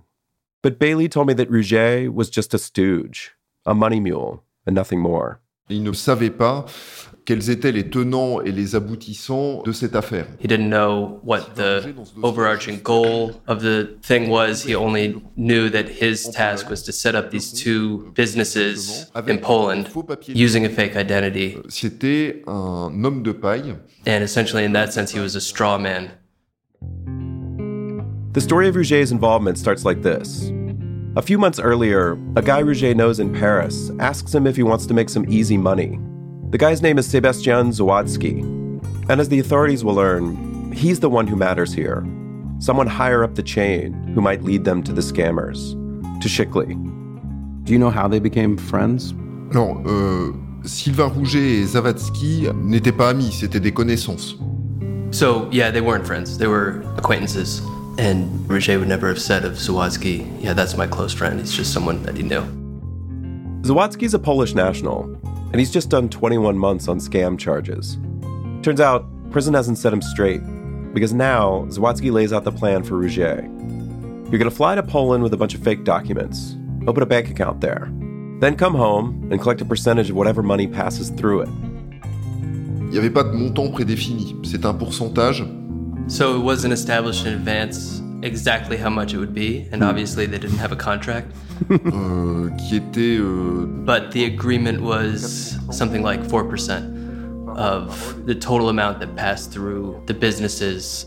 But 0.64 0.80
Bailey 0.80 1.08
told 1.08 1.28
me 1.28 1.36
that 1.36 1.52
Rouget 1.52 2.12
was 2.12 2.32
just 2.32 2.56
a 2.56 2.58
stooge, 2.58 3.36
a 3.66 3.74
money 3.74 4.00
mule, 4.00 4.44
and 4.66 4.74
nothing 4.74 5.00
more. 5.00 5.40
Il 5.70 5.84
ne 5.84 5.94
savait 5.94 6.32
pas 6.32 6.66
quels 7.24 7.50
étaient 7.50 7.72
les 7.72 7.90
tenants 7.90 8.42
et 8.42 8.52
les 8.52 8.76
aboutissants 8.76 9.62
de 9.64 9.72
cette 9.72 9.96
affaire. 9.96 10.26
He 10.40 10.48
didn't 10.48 10.70
know 10.70 11.22
what 11.24 11.56
the 11.56 11.94
overarching 12.24 12.82
goal 12.84 13.42
of 13.48 13.62
the 13.62 13.98
thing 14.02 14.30
was. 14.30 14.64
He 14.64 14.76
only 14.76 15.22
knew 15.38 15.70
that 15.70 15.88
his 15.88 16.30
task 16.30 16.70
was 16.70 16.84
to 16.84 16.92
set 16.92 17.16
up 17.16 17.30
these 17.30 17.54
two 17.54 18.12
businesses 18.16 19.10
in 19.28 19.38
Poland 19.40 19.88
using 20.28 20.66
a 20.66 20.70
fake 20.70 20.98
identity. 20.98 21.58
C'était 21.70 22.42
un 22.48 22.92
homme 23.04 23.24
de 23.24 23.32
paille. 23.32 23.76
And 24.06 24.24
essentially, 24.24 24.66
in 24.66 24.74
that 24.74 24.92
sense, 24.92 25.14
he 25.14 25.20
was 25.22 25.36
a 25.36 25.42
straw 25.42 25.78
man. 25.78 26.10
The 28.34 28.42
story 28.42 28.68
of 28.68 28.76
Rouget's 28.76 29.12
involvement 29.12 29.58
starts 29.58 29.86
like 29.86 30.02
this. 30.02 30.52
A 31.18 31.22
few 31.22 31.38
months 31.38 31.60
earlier, 31.60 32.14
a 32.38 32.42
guy 32.42 32.62
Rouget 32.62 32.96
knows 32.96 33.20
in 33.20 33.34
Paris 33.34 33.92
asks 34.00 34.34
him 34.34 34.48
if 34.48 34.56
he 34.56 34.64
wants 34.64 34.86
to 34.86 34.94
make 34.94 35.10
some 35.10 35.26
easy 35.28 35.58
money. 35.58 36.00
The 36.52 36.58
guy's 36.58 36.82
name 36.82 36.98
is 36.98 37.06
Sebastian 37.06 37.72
Zawadzki. 37.72 38.40
And 39.10 39.20
as 39.20 39.28
the 39.28 39.40
authorities 39.40 39.84
will 39.84 39.96
learn, 39.96 40.72
he's 40.72 41.02
the 41.02 41.10
one 41.10 41.28
who 41.28 41.36
matters 41.36 41.74
here. 41.74 42.06
Someone 42.60 42.88
higher 42.88 43.26
up 43.26 43.36
the 43.36 43.44
chain 43.44 43.92
who 44.16 44.22
might 44.22 44.44
lead 44.44 44.64
them 44.64 44.82
to 44.84 44.94
the 44.94 45.02
scammers, 45.02 45.74
to 46.22 46.30
Chikli. 46.30 46.76
Do 47.66 47.74
you 47.74 47.80
know 47.80 47.90
how 47.90 48.08
they 48.08 48.20
became 48.20 48.56
friends? 48.56 49.12
Non, 49.52 49.84
euh, 49.86 50.32
Sylvain 50.64 51.10
Rouget 51.10 51.60
et 51.60 51.66
Zawadzki 51.66 52.48
n'étaient 52.56 52.96
pas 52.96 53.10
amis, 53.10 53.34
c'était 53.34 53.60
des 53.60 53.74
connaissances. 53.74 54.38
So, 55.12 55.50
yeah, 55.52 55.72
they 55.72 55.82
weren't 55.82 56.08
friends, 56.08 56.38
they 56.38 56.48
were 56.48 56.82
acquaintances. 56.96 57.62
And 58.02 58.50
Rouget 58.50 58.80
would 58.80 58.88
never 58.88 59.08
have 59.10 59.22
said 59.22 59.46
of 59.46 59.54
Zawadzki, 59.54 60.42
yeah, 60.42 60.54
that's 60.54 60.76
my 60.76 60.88
close 60.88 61.14
friend. 61.14 61.40
He's 61.40 61.56
just 61.56 61.72
someone 61.72 62.02
that 62.02 62.18
he 62.18 62.24
knew. 62.24 62.42
Zawadzki's 63.62 64.16
a 64.16 64.20
Polish 64.20 64.56
national, 64.56 65.04
and 65.52 65.60
he's 65.60 65.70
just 65.70 65.92
done 65.92 66.10
21 66.10 66.58
months 66.58 66.88
on 66.88 66.98
scam 66.98 67.38
charges. 67.38 68.00
Turns 68.64 68.82
out, 68.82 69.06
prison 69.30 69.54
hasn't 69.54 69.78
set 69.78 69.94
him 69.94 70.02
straight, 70.02 70.42
because 70.96 71.14
now 71.14 71.68
Zawadzki 71.70 72.12
lays 72.12 72.34
out 72.34 72.44
the 72.44 72.52
plan 72.52 72.82
for 72.82 72.96
Rouget. 72.96 73.44
You're 74.32 74.40
gonna 74.40 74.50
fly 74.50 74.74
to 74.74 74.82
Poland 74.82 75.22
with 75.22 75.36
a 75.36 75.38
bunch 75.38 75.54
of 75.54 75.62
fake 75.62 75.84
documents, 75.84 76.56
open 76.88 77.04
a 77.04 77.06
bank 77.06 77.30
account 77.30 77.62
there, 77.62 77.88
then 78.40 78.58
come 78.58 78.74
home 78.74 79.30
and 79.32 79.40
collect 79.40 79.62
a 79.62 79.66
percentage 79.66 80.10
of 80.10 80.16
whatever 80.16 80.42
money 80.42 80.66
passes 80.66 81.12
through 81.12 81.42
it. 81.42 81.50
Il 82.82 82.94
n'y 82.94 82.98
avait 82.98 83.14
pas 83.14 83.24
de 83.24 83.32
montant 83.32 83.70
prédéfini, 83.72 84.36
c'est 84.42 84.66
un 84.66 84.74
pourcentage 84.74 85.46
So 86.08 86.36
it 86.36 86.40
wasn't 86.40 86.74
established 86.74 87.26
in 87.26 87.34
advance 87.34 88.02
exactly 88.22 88.78
how 88.78 88.90
much 88.90 89.14
it 89.14 89.18
would 89.18 89.34
be, 89.34 89.68
and 89.72 89.82
hmm. 89.82 89.90
obviously 89.90 90.26
they 90.26 90.38
didn't 90.38 90.58
have 90.58 90.72
a 90.72 90.76
contract. 90.76 91.32
euh, 91.70 92.50
qui 92.58 92.78
était. 92.78 93.20
Euh, 93.20 93.66
But 93.86 94.12
the 94.12 94.26
agreement 94.26 94.82
was 94.82 95.58
something 95.72 96.04
like 96.04 96.22
4% 96.22 97.58
of 97.58 98.26
the 98.26 98.36
total 98.36 98.70
amount 98.70 99.00
that 99.00 99.16
passed 99.16 99.52
through 99.52 100.02
the 100.06 100.14
businesses. 100.14 101.06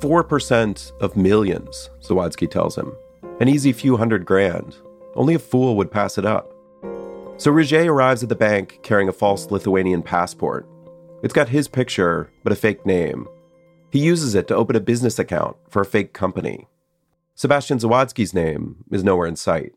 4% 0.00 0.92
of 1.00 1.16
millions, 1.16 1.90
Zawadzki 2.00 2.50
tells 2.50 2.76
him. 2.76 2.92
An 3.40 3.48
easy 3.48 3.72
few 3.72 3.96
hundred 3.96 4.24
grand. 4.24 4.76
Only 5.14 5.34
a 5.34 5.38
fool 5.38 5.76
would 5.76 5.90
pass 5.90 6.18
it 6.18 6.24
up. 6.24 6.54
So 7.36 7.52
Rouget 7.52 7.86
arrives 7.86 8.22
at 8.22 8.28
the 8.28 8.34
bank 8.34 8.80
carrying 8.82 9.08
a 9.08 9.12
false 9.12 9.50
Lithuanian 9.50 10.02
passport. 10.02 10.66
It's 11.22 11.34
got 11.34 11.48
his 11.48 11.68
picture, 11.68 12.30
but 12.42 12.52
a 12.52 12.56
fake 12.56 12.86
name. 12.86 13.28
He 13.90 14.00
uses 14.00 14.34
it 14.34 14.46
to 14.48 14.54
open 14.54 14.76
a 14.76 14.80
business 14.80 15.18
account 15.18 15.56
for 15.68 15.80
a 15.82 15.86
fake 15.86 16.12
company. 16.12 16.66
Sebastian 17.34 17.78
Zawadzki's 17.78 18.34
name 18.34 18.84
is 18.90 19.02
nowhere 19.04 19.26
in 19.26 19.36
sight. 19.36 19.72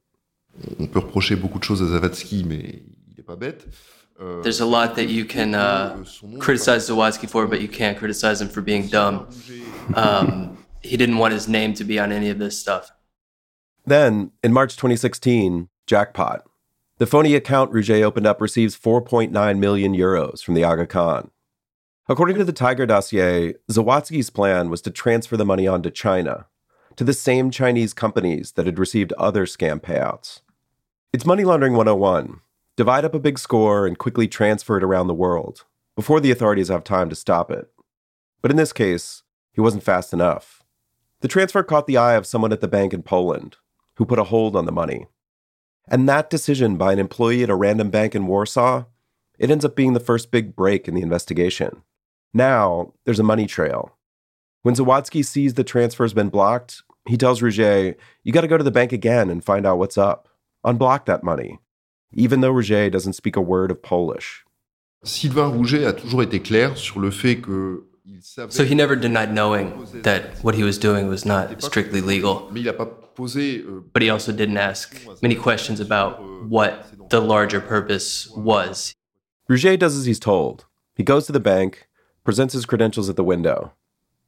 On 0.79 0.87
peut 0.87 0.99
reprocher 0.99 1.35
beaucoup 1.35 1.59
de 1.59 1.63
choses 1.63 1.81
à 1.81 1.87
Zawadzki, 1.87 2.43
mais 2.43 2.81
il 3.07 3.15
n'est 3.17 3.25
pas 3.25 3.37
bête. 3.37 3.67
Euh, 4.19 4.41
There's 4.41 4.59
a 4.59 4.65
lot 4.65 4.95
that 4.95 5.09
you 5.09 5.25
can 5.25 5.55
uh, 5.55 6.03
criticize 6.39 6.89
Zawadzki 6.89 7.29
for, 7.29 7.47
but 7.47 7.61
you 7.61 7.67
can't 7.69 7.97
criticize 7.97 8.41
him 8.41 8.49
for 8.49 8.61
being 8.61 8.87
dumb. 8.87 9.27
Um, 9.95 10.57
he 10.81 10.97
didn't 10.97 11.17
want 11.17 11.33
his 11.33 11.47
name 11.47 11.73
to 11.75 11.83
be 11.83 11.99
on 11.99 12.11
any 12.11 12.29
of 12.29 12.37
this 12.37 12.59
stuff. 12.59 12.91
Then, 13.85 14.31
in 14.43 14.53
March 14.53 14.75
2016, 14.75 15.69
jackpot. 15.87 16.43
The 16.97 17.07
phony 17.07 17.33
account 17.33 17.71
Rouget 17.71 18.03
opened 18.03 18.27
up 18.27 18.39
receives 18.41 18.77
4.9 18.77 19.57
million 19.57 19.95
euros 19.95 20.43
from 20.43 20.53
the 20.53 20.63
Aga 20.63 20.85
Khan. 20.85 21.31
According 22.09 22.37
to 22.37 22.43
the 22.43 22.51
Tiger 22.51 22.85
dossier, 22.85 23.53
Zawadzki's 23.71 24.29
plan 24.31 24.69
was 24.69 24.81
to 24.81 24.91
transfer 24.91 25.37
the 25.37 25.45
money 25.45 25.67
on 25.67 25.83
to 25.83 25.91
China, 25.91 26.47
to 26.95 27.03
the 27.03 27.13
same 27.13 27.51
Chinese 27.51 27.93
companies 27.93 28.53
that 28.53 28.65
had 28.65 28.79
received 28.79 29.13
other 29.13 29.45
scam 29.45 29.79
payouts. 29.79 30.41
It's 31.13 31.25
money 31.25 31.43
laundering 31.43 31.73
101. 31.73 32.41
Divide 32.75 33.05
up 33.05 33.13
a 33.13 33.19
big 33.19 33.37
score 33.37 33.85
and 33.85 33.97
quickly 33.97 34.27
transfer 34.27 34.77
it 34.77 34.83
around 34.83 35.07
the 35.07 35.13
world 35.13 35.65
before 35.95 36.19
the 36.19 36.31
authorities 36.31 36.69
have 36.69 36.83
time 36.83 37.09
to 37.09 37.15
stop 37.15 37.51
it. 37.51 37.69
But 38.41 38.49
in 38.49 38.57
this 38.57 38.73
case, 38.73 39.21
he 39.51 39.61
wasn't 39.61 39.83
fast 39.83 40.11
enough. 40.11 40.63
The 41.19 41.27
transfer 41.27 41.61
caught 41.61 41.85
the 41.85 41.97
eye 41.97 42.15
of 42.15 42.25
someone 42.25 42.51
at 42.51 42.61
the 42.61 42.67
bank 42.67 42.93
in 42.93 43.03
Poland 43.03 43.57
who 43.95 44.05
put 44.05 44.19
a 44.19 44.23
hold 44.23 44.55
on 44.55 44.65
the 44.65 44.71
money. 44.71 45.07
And 45.87 46.09
that 46.09 46.29
decision 46.29 46.77
by 46.77 46.93
an 46.93 46.99
employee 46.99 47.43
at 47.43 47.49
a 47.49 47.55
random 47.55 47.91
bank 47.91 48.15
in 48.15 48.25
Warsaw, 48.25 48.85
it 49.37 49.51
ends 49.51 49.63
up 49.63 49.75
being 49.75 49.93
the 49.93 49.99
first 49.99 50.31
big 50.31 50.55
break 50.55 50.87
in 50.87 50.95
the 50.95 51.01
investigation. 51.01 51.83
Now, 52.33 52.93
there's 53.05 53.19
a 53.19 53.23
money 53.23 53.47
trail. 53.47 53.95
When 54.63 54.75
Zawadzki 54.75 55.25
sees 55.25 55.55
the 55.55 55.63
transfer's 55.63 56.13
been 56.13 56.29
blocked, 56.29 56.83
he 57.07 57.17
tells 57.17 57.41
Rouget, 57.41 57.95
You 58.23 58.31
got 58.31 58.41
to 58.41 58.47
go 58.47 58.57
to 58.57 58.63
the 58.63 58.71
bank 58.71 58.91
again 58.91 59.29
and 59.29 59.43
find 59.43 59.65
out 59.65 59.79
what's 59.79 59.97
up. 59.97 60.27
Unblock 60.65 61.05
that 61.05 61.23
money. 61.23 61.59
Even 62.13 62.41
though 62.41 62.53
Rouget 62.53 62.91
doesn't 62.91 63.13
speak 63.13 63.35
a 63.35 63.41
word 63.41 63.71
of 63.71 63.81
Polish. 63.81 64.43
Sylvain 65.03 65.51
Rouget 65.51 65.87
a 65.87 65.93
toujours 65.93 66.21
été 66.21 66.43
clair 66.43 66.77
sur 66.77 66.99
le 66.99 67.09
fait 67.09 67.41
que 67.41 67.85
so 68.21 68.63
he 68.63 68.75
never 68.75 68.95
denied 68.95 69.33
knowing 69.33 69.85
that 70.03 70.43
what 70.43 70.55
he 70.55 70.63
was 70.63 70.77
doing 70.77 71.07
was 71.07 71.25
not 71.25 71.61
strictly 71.61 72.01
legal. 72.01 72.51
Euh, 72.53 73.81
but 73.93 74.01
he 74.01 74.09
also 74.09 74.31
didn't 74.31 74.57
ask 74.57 74.95
many 75.21 75.35
questions 75.35 75.79
about 75.79 76.19
euh, 76.19 76.45
what 76.47 77.09
the 77.09 77.19
larger 77.19 77.59
purpose 77.59 78.29
was. 78.31 78.93
Rouget 79.49 79.79
does 79.79 79.97
as 79.97 80.05
he's 80.05 80.19
told. 80.19 80.65
He 80.95 81.03
goes 81.03 81.25
to 81.25 81.31
the 81.31 81.39
bank, 81.39 81.87
presents 82.23 82.53
his 82.53 82.65
credentials 82.65 83.09
at 83.09 83.15
the 83.15 83.23
window. 83.23 83.71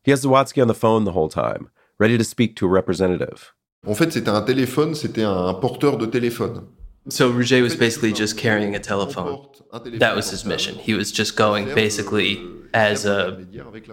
He 0.04 0.12
has 0.12 0.26
Zawadzki 0.26 0.62
on 0.62 0.68
the 0.68 0.74
phone 0.74 1.06
the 1.06 1.14
whole 1.14 1.30
time, 1.30 1.70
ready 1.98 2.18
to 2.18 2.24
speak 2.24 2.56
to 2.58 2.66
a 2.66 2.70
representative. 2.70 3.54
En 3.86 3.96
fait, 3.96 4.12
c'était 4.12 4.30
un 4.30 4.42
téléphone, 4.42 4.96
c'était 4.96 5.24
un 5.24 5.54
porteur 5.56 5.98
de 5.98 6.06
téléphone. 6.06 6.68
So 7.10 7.30
Rouget 7.30 7.62
was 7.62 7.76
basically 7.76 8.14
just 8.14 8.38
carrying 8.38 8.76
a 8.76 8.80
telephone. 8.80 9.46
That 10.00 10.16
was 10.16 10.30
his 10.30 10.46
mission. 10.46 10.76
He 10.76 10.94
was 10.94 11.12
just 11.12 11.36
going 11.36 11.66
basically 11.76 12.40
as 12.74 13.06
a 13.06 13.46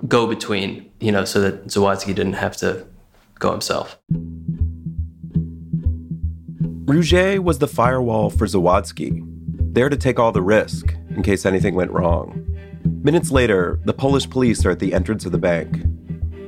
go 0.07 0.29
between, 0.29 0.89
you 1.01 1.11
know, 1.11 1.25
so 1.25 1.41
that 1.41 1.67
Zawadzki 1.67 2.15
didn't 2.15 2.35
have 2.35 2.57
to 2.59 2.87
go 3.41 3.51
himself. 3.51 3.99
Rouget 6.85 7.41
was 7.41 7.59
the 7.59 7.67
firewall 7.67 8.31
for 8.31 8.47
Zawadzki, 8.47 9.25
there 9.75 9.89
to 9.89 9.97
take 9.97 10.21
all 10.21 10.31
the 10.33 10.43
risk 10.43 10.95
in 11.11 11.23
case 11.23 11.45
anything 11.45 11.75
went 11.75 11.91
wrong. 11.91 12.40
Minutes 13.03 13.31
later, 13.31 13.81
the 13.87 13.95
Polish 13.95 14.29
police 14.29 14.67
are 14.67 14.71
at 14.71 14.79
the 14.79 14.93
entrance 14.93 15.25
of 15.25 15.33
the 15.33 15.39
bank. 15.39 15.83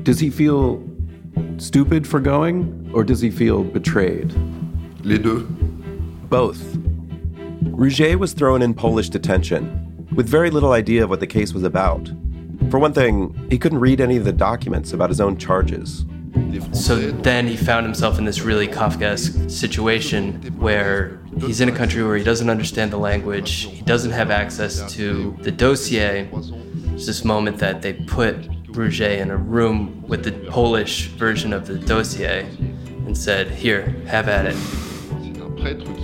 Does 0.02 0.20
he 0.20 0.28
feel 0.28 0.86
stupid 1.56 2.06
for 2.06 2.20
going, 2.20 2.90
or 2.92 3.04
does 3.04 3.22
he 3.22 3.30
feel 3.30 3.64
betrayed? 3.64 4.34
Les 5.02 5.16
deux. 5.16 5.46
Both. 6.28 6.62
Rouget 7.70 8.18
was 8.18 8.34
thrown 8.34 8.60
in 8.60 8.74
Polish 8.74 9.08
detention, 9.08 10.06
with 10.14 10.28
very 10.28 10.50
little 10.50 10.72
idea 10.72 11.04
of 11.04 11.08
what 11.08 11.20
the 11.20 11.26
case 11.26 11.54
was 11.54 11.62
about. 11.62 12.12
For 12.70 12.78
one 12.78 12.92
thing, 12.92 13.34
he 13.48 13.56
couldn't 13.56 13.80
read 13.80 14.02
any 14.02 14.18
of 14.18 14.24
the 14.24 14.32
documents 14.32 14.92
about 14.92 15.08
his 15.08 15.22
own 15.22 15.38
charges. 15.38 16.04
So 16.72 17.10
then 17.10 17.46
he 17.46 17.56
found 17.56 17.86
himself 17.86 18.18
in 18.18 18.24
this 18.24 18.40
really 18.42 18.66
Kafkaesque 18.66 19.50
situation 19.50 20.34
where 20.58 21.20
he's 21.38 21.60
in 21.60 21.68
a 21.68 21.72
country 21.72 22.02
where 22.02 22.16
he 22.16 22.24
doesn't 22.24 22.48
understand 22.48 22.90
the 22.90 22.98
language, 22.98 23.64
he 23.64 23.82
doesn't 23.82 24.10
have 24.10 24.30
access 24.30 24.92
to 24.94 25.36
the 25.42 25.50
dossier. 25.50 26.28
It's 26.94 27.06
this 27.06 27.24
moment 27.24 27.58
that 27.58 27.82
they 27.82 27.92
put 27.92 28.36
Rouget 28.72 29.18
in 29.18 29.30
a 29.30 29.36
room 29.36 30.02
with 30.08 30.24
the 30.24 30.32
Polish 30.50 31.08
version 31.08 31.52
of 31.52 31.66
the 31.66 31.78
dossier 31.78 32.46
and 33.06 33.16
said, 33.16 33.50
Here, 33.50 33.94
have 34.06 34.28
at 34.28 34.46
it. 34.46 34.56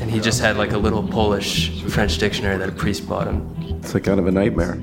And 0.00 0.10
he 0.10 0.20
just 0.20 0.40
had 0.40 0.56
like 0.56 0.72
a 0.72 0.78
little 0.78 1.02
Polish 1.02 1.82
French 1.84 2.18
dictionary 2.18 2.58
that 2.58 2.68
a 2.68 2.72
priest 2.72 3.08
bought 3.08 3.26
him. 3.26 3.54
It's 3.82 3.94
like 3.94 4.04
kind 4.04 4.20
of 4.20 4.26
a 4.26 4.30
nightmare. 4.30 4.80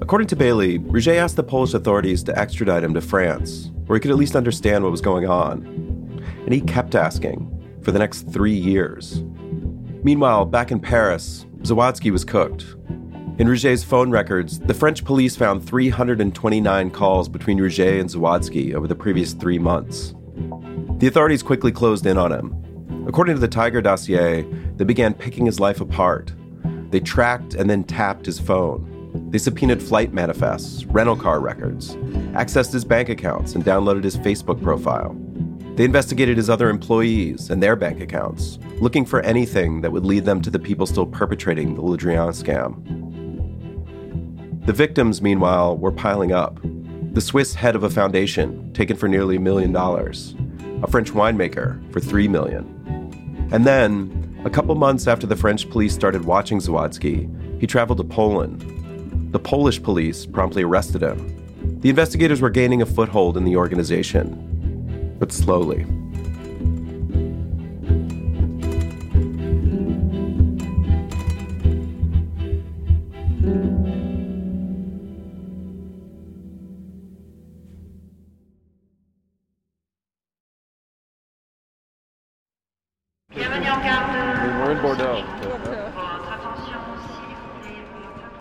According 0.00 0.26
to 0.28 0.36
Bailey, 0.36 0.78
Rouget 0.78 1.16
asked 1.16 1.36
the 1.36 1.44
Polish 1.44 1.72
authorities 1.72 2.22
to 2.24 2.36
extradite 2.36 2.82
him 2.82 2.94
to 2.94 3.00
France, 3.00 3.70
where 3.90 3.96
he 3.96 4.00
could 4.00 4.12
at 4.12 4.16
least 4.16 4.36
understand 4.36 4.84
what 4.84 4.92
was 4.92 5.00
going 5.00 5.26
on. 5.26 5.66
And 6.44 6.54
he 6.54 6.60
kept 6.60 6.94
asking 6.94 7.50
for 7.82 7.90
the 7.90 7.98
next 7.98 8.22
three 8.30 8.54
years. 8.54 9.24
Meanwhile, 10.04 10.44
back 10.44 10.70
in 10.70 10.78
Paris, 10.78 11.44
Zawadzki 11.62 12.12
was 12.12 12.24
cooked. 12.24 12.76
In 13.38 13.48
Rouget's 13.48 13.82
phone 13.82 14.12
records, 14.12 14.60
the 14.60 14.74
French 14.74 15.04
police 15.04 15.34
found 15.34 15.66
329 15.66 16.90
calls 16.92 17.28
between 17.28 17.58
Rouget 17.58 17.98
and 17.98 18.08
Zawadzki 18.08 18.74
over 18.74 18.86
the 18.86 18.94
previous 18.94 19.32
three 19.32 19.58
months. 19.58 20.14
The 20.98 21.08
authorities 21.08 21.42
quickly 21.42 21.72
closed 21.72 22.06
in 22.06 22.16
on 22.16 22.30
him. 22.30 23.04
According 23.08 23.34
to 23.34 23.40
the 23.40 23.48
Tiger 23.48 23.80
dossier, 23.80 24.42
they 24.76 24.84
began 24.84 25.14
picking 25.14 25.46
his 25.46 25.58
life 25.58 25.80
apart. 25.80 26.32
They 26.90 27.00
tracked 27.00 27.54
and 27.54 27.68
then 27.68 27.82
tapped 27.82 28.24
his 28.24 28.38
phone. 28.38 28.99
They 29.14 29.38
subpoenaed 29.38 29.82
flight 29.82 30.12
manifests, 30.12 30.84
rental 30.86 31.16
car 31.16 31.40
records, 31.40 31.96
accessed 32.34 32.72
his 32.72 32.84
bank 32.84 33.08
accounts, 33.08 33.54
and 33.54 33.64
downloaded 33.64 34.04
his 34.04 34.16
Facebook 34.16 34.62
profile. 34.62 35.16
They 35.76 35.84
investigated 35.84 36.36
his 36.36 36.50
other 36.50 36.68
employees 36.68 37.48
and 37.50 37.62
their 37.62 37.76
bank 37.76 38.00
accounts, 38.00 38.58
looking 38.80 39.06
for 39.06 39.20
anything 39.20 39.80
that 39.80 39.92
would 39.92 40.04
lead 40.04 40.24
them 40.24 40.42
to 40.42 40.50
the 40.50 40.58
people 40.58 40.86
still 40.86 41.06
perpetrating 41.06 41.74
the 41.74 41.80
Le 41.80 41.96
Drian 41.96 42.32
scam. 42.32 43.00
The 44.66 44.72
victims, 44.72 45.22
meanwhile, 45.22 45.78
were 45.78 45.92
piling 45.92 46.32
up. 46.32 46.60
The 47.12 47.20
Swiss 47.20 47.54
head 47.54 47.74
of 47.74 47.82
a 47.82 47.90
foundation, 47.90 48.72
taken 48.72 48.96
for 48.96 49.08
nearly 49.08 49.36
a 49.36 49.40
million 49.40 49.72
dollars, 49.72 50.34
a 50.82 50.86
French 50.86 51.12
winemaker 51.12 51.92
for 51.92 52.00
three 52.00 52.28
million. 52.28 53.48
And 53.52 53.66
then, 53.66 54.42
a 54.44 54.50
couple 54.50 54.74
months 54.74 55.06
after 55.06 55.26
the 55.26 55.36
French 55.36 55.68
police 55.70 55.94
started 55.94 56.24
watching 56.24 56.58
Zawadzki, 56.58 57.60
he 57.60 57.66
traveled 57.66 57.98
to 57.98 58.04
Poland. 58.04 58.79
The 59.30 59.38
Polish 59.38 59.80
police 59.80 60.26
promptly 60.26 60.64
arrested 60.64 61.02
him. 61.02 61.80
The 61.80 61.88
investigators 61.88 62.40
were 62.40 62.50
gaining 62.50 62.82
a 62.82 62.86
foothold 62.86 63.36
in 63.36 63.44
the 63.44 63.54
organization, 63.56 65.14
but 65.20 65.30
slowly. 65.30 65.86
We're 83.32 84.72
in 84.72 84.82
Bordeaux. 84.82 85.99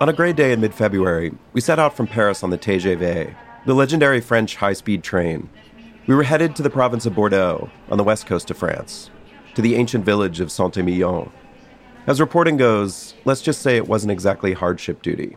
On 0.01 0.07
a 0.07 0.13
gray 0.13 0.31
day 0.31 0.53
in 0.53 0.61
mid 0.61 0.73
February, 0.73 1.33
we 1.51 1.59
set 1.59 1.77
out 1.77 1.93
from 1.93 2.07
Paris 2.07 2.41
on 2.41 2.51
the 2.51 2.57
TGV, 2.57 3.35
the 3.65 3.73
legendary 3.73 4.21
French 4.21 4.55
high 4.55 4.71
speed 4.71 5.03
train. 5.03 5.49
We 6.07 6.15
were 6.15 6.23
headed 6.23 6.55
to 6.55 6.63
the 6.63 6.69
province 6.69 7.05
of 7.05 7.15
Bordeaux, 7.15 7.69
on 7.89 7.97
the 7.97 8.05
west 8.05 8.25
coast 8.25 8.49
of 8.49 8.57
France, 8.57 9.09
to 9.55 9.61
the 9.61 9.75
ancient 9.75 10.05
village 10.05 10.39
of 10.39 10.53
Saint 10.53 10.77
Emilion. 10.77 11.29
As 12.07 12.21
reporting 12.21 12.55
goes, 12.55 13.13
let's 13.25 13.41
just 13.41 13.61
say 13.61 13.75
it 13.75 13.89
wasn't 13.89 14.11
exactly 14.11 14.53
hardship 14.53 15.01
duty. 15.01 15.31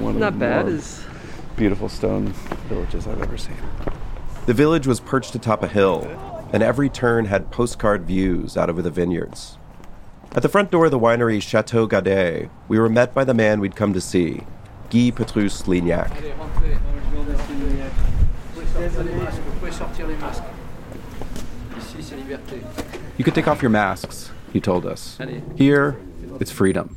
One 0.00 0.18
Not 0.18 0.28
of 0.28 0.34
the 0.38 0.40
bad. 0.40 0.64
more 0.64 0.74
Is 0.74 1.04
beautiful 1.54 1.90
stone 1.90 2.28
villages 2.70 3.06
I've 3.06 3.20
ever 3.20 3.36
seen. 3.36 3.58
The 4.46 4.54
village 4.54 4.86
was 4.86 5.00
perched 5.00 5.34
atop 5.34 5.62
a 5.62 5.68
hill, 5.68 6.04
and 6.54 6.62
every 6.62 6.88
turn 6.88 7.26
had 7.26 7.50
postcard 7.50 8.06
views 8.06 8.56
out 8.56 8.70
over 8.70 8.80
the 8.80 8.90
vineyards. 8.90 9.58
At 10.36 10.42
the 10.42 10.48
front 10.48 10.72
door 10.72 10.86
of 10.86 10.90
the 10.90 10.98
winery 10.98 11.40
Chateau 11.40 11.86
Gadet, 11.86 12.50
we 12.66 12.76
were 12.76 12.88
met 12.88 13.14
by 13.14 13.22
the 13.22 13.34
man 13.34 13.60
we'd 13.60 13.76
come 13.76 13.92
to 13.92 14.00
see, 14.00 14.40
Guy 14.90 15.12
Petrus 15.12 15.62
Lignac. 15.62 16.10
You 23.16 23.24
could 23.24 23.34
take 23.36 23.46
off 23.46 23.62
your 23.62 23.70
masks, 23.70 24.32
he 24.52 24.60
told 24.60 24.86
us. 24.86 25.18
Here, 25.54 25.96
it's 26.40 26.50
freedom. 26.50 26.96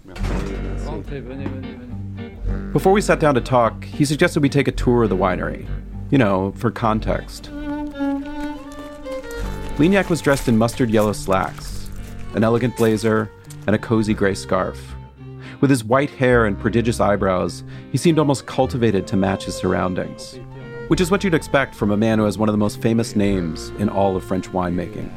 Before 2.73 2.91
we 2.91 3.02
sat 3.02 3.19
down 3.19 3.36
to 3.36 3.41
talk, 3.41 3.84
he 3.84 4.04
suggested 4.04 4.41
we 4.41 4.50
take 4.50 4.67
a 4.67 4.71
tour 4.71 5.04
of 5.04 5.10
the 5.10 5.15
winery. 5.15 5.67
You 6.10 6.17
know, 6.17 6.54
for 6.54 6.71
context. 6.71 7.52
Lignac 9.78 10.10
was 10.10 10.21
dressed 10.21 10.47
in 10.47 10.58
mustard 10.58 10.89
yellow 10.89 11.13
slacks, 11.13 11.66
an 12.38 12.43
elegant 12.43 12.78
blazer, 12.78 13.32
and 13.65 13.76
a 13.76 13.80
cozy 13.80 14.13
gray 14.13 14.36
scarf. 14.36 14.93
With 15.60 15.71
his 15.71 15.84
white 15.84 16.12
hair 16.12 16.45
and 16.45 16.58
prodigious 16.58 17.00
eyebrows, 17.00 17.63
he 17.91 17.97
seemed 17.97 18.19
almost 18.19 18.45
cultivated 18.45 19.08
to 19.08 19.17
match 19.17 19.45
his 19.45 19.56
surroundings, 19.56 20.39
which 20.88 21.02
is 21.02 21.10
what 21.10 21.23
you'd 21.23 21.34
expect 21.34 21.73
from 21.73 21.89
a 21.89 21.97
man 21.97 22.19
who 22.19 22.26
has 22.26 22.38
one 22.38 22.47
of 22.47 22.54
the 22.54 22.60
most 22.60 22.80
famous 22.80 23.15
names 23.15 23.69
in 23.80 23.89
all 23.89 24.15
of 24.15 24.23
French 24.23 24.50
winemaking. 24.50 25.10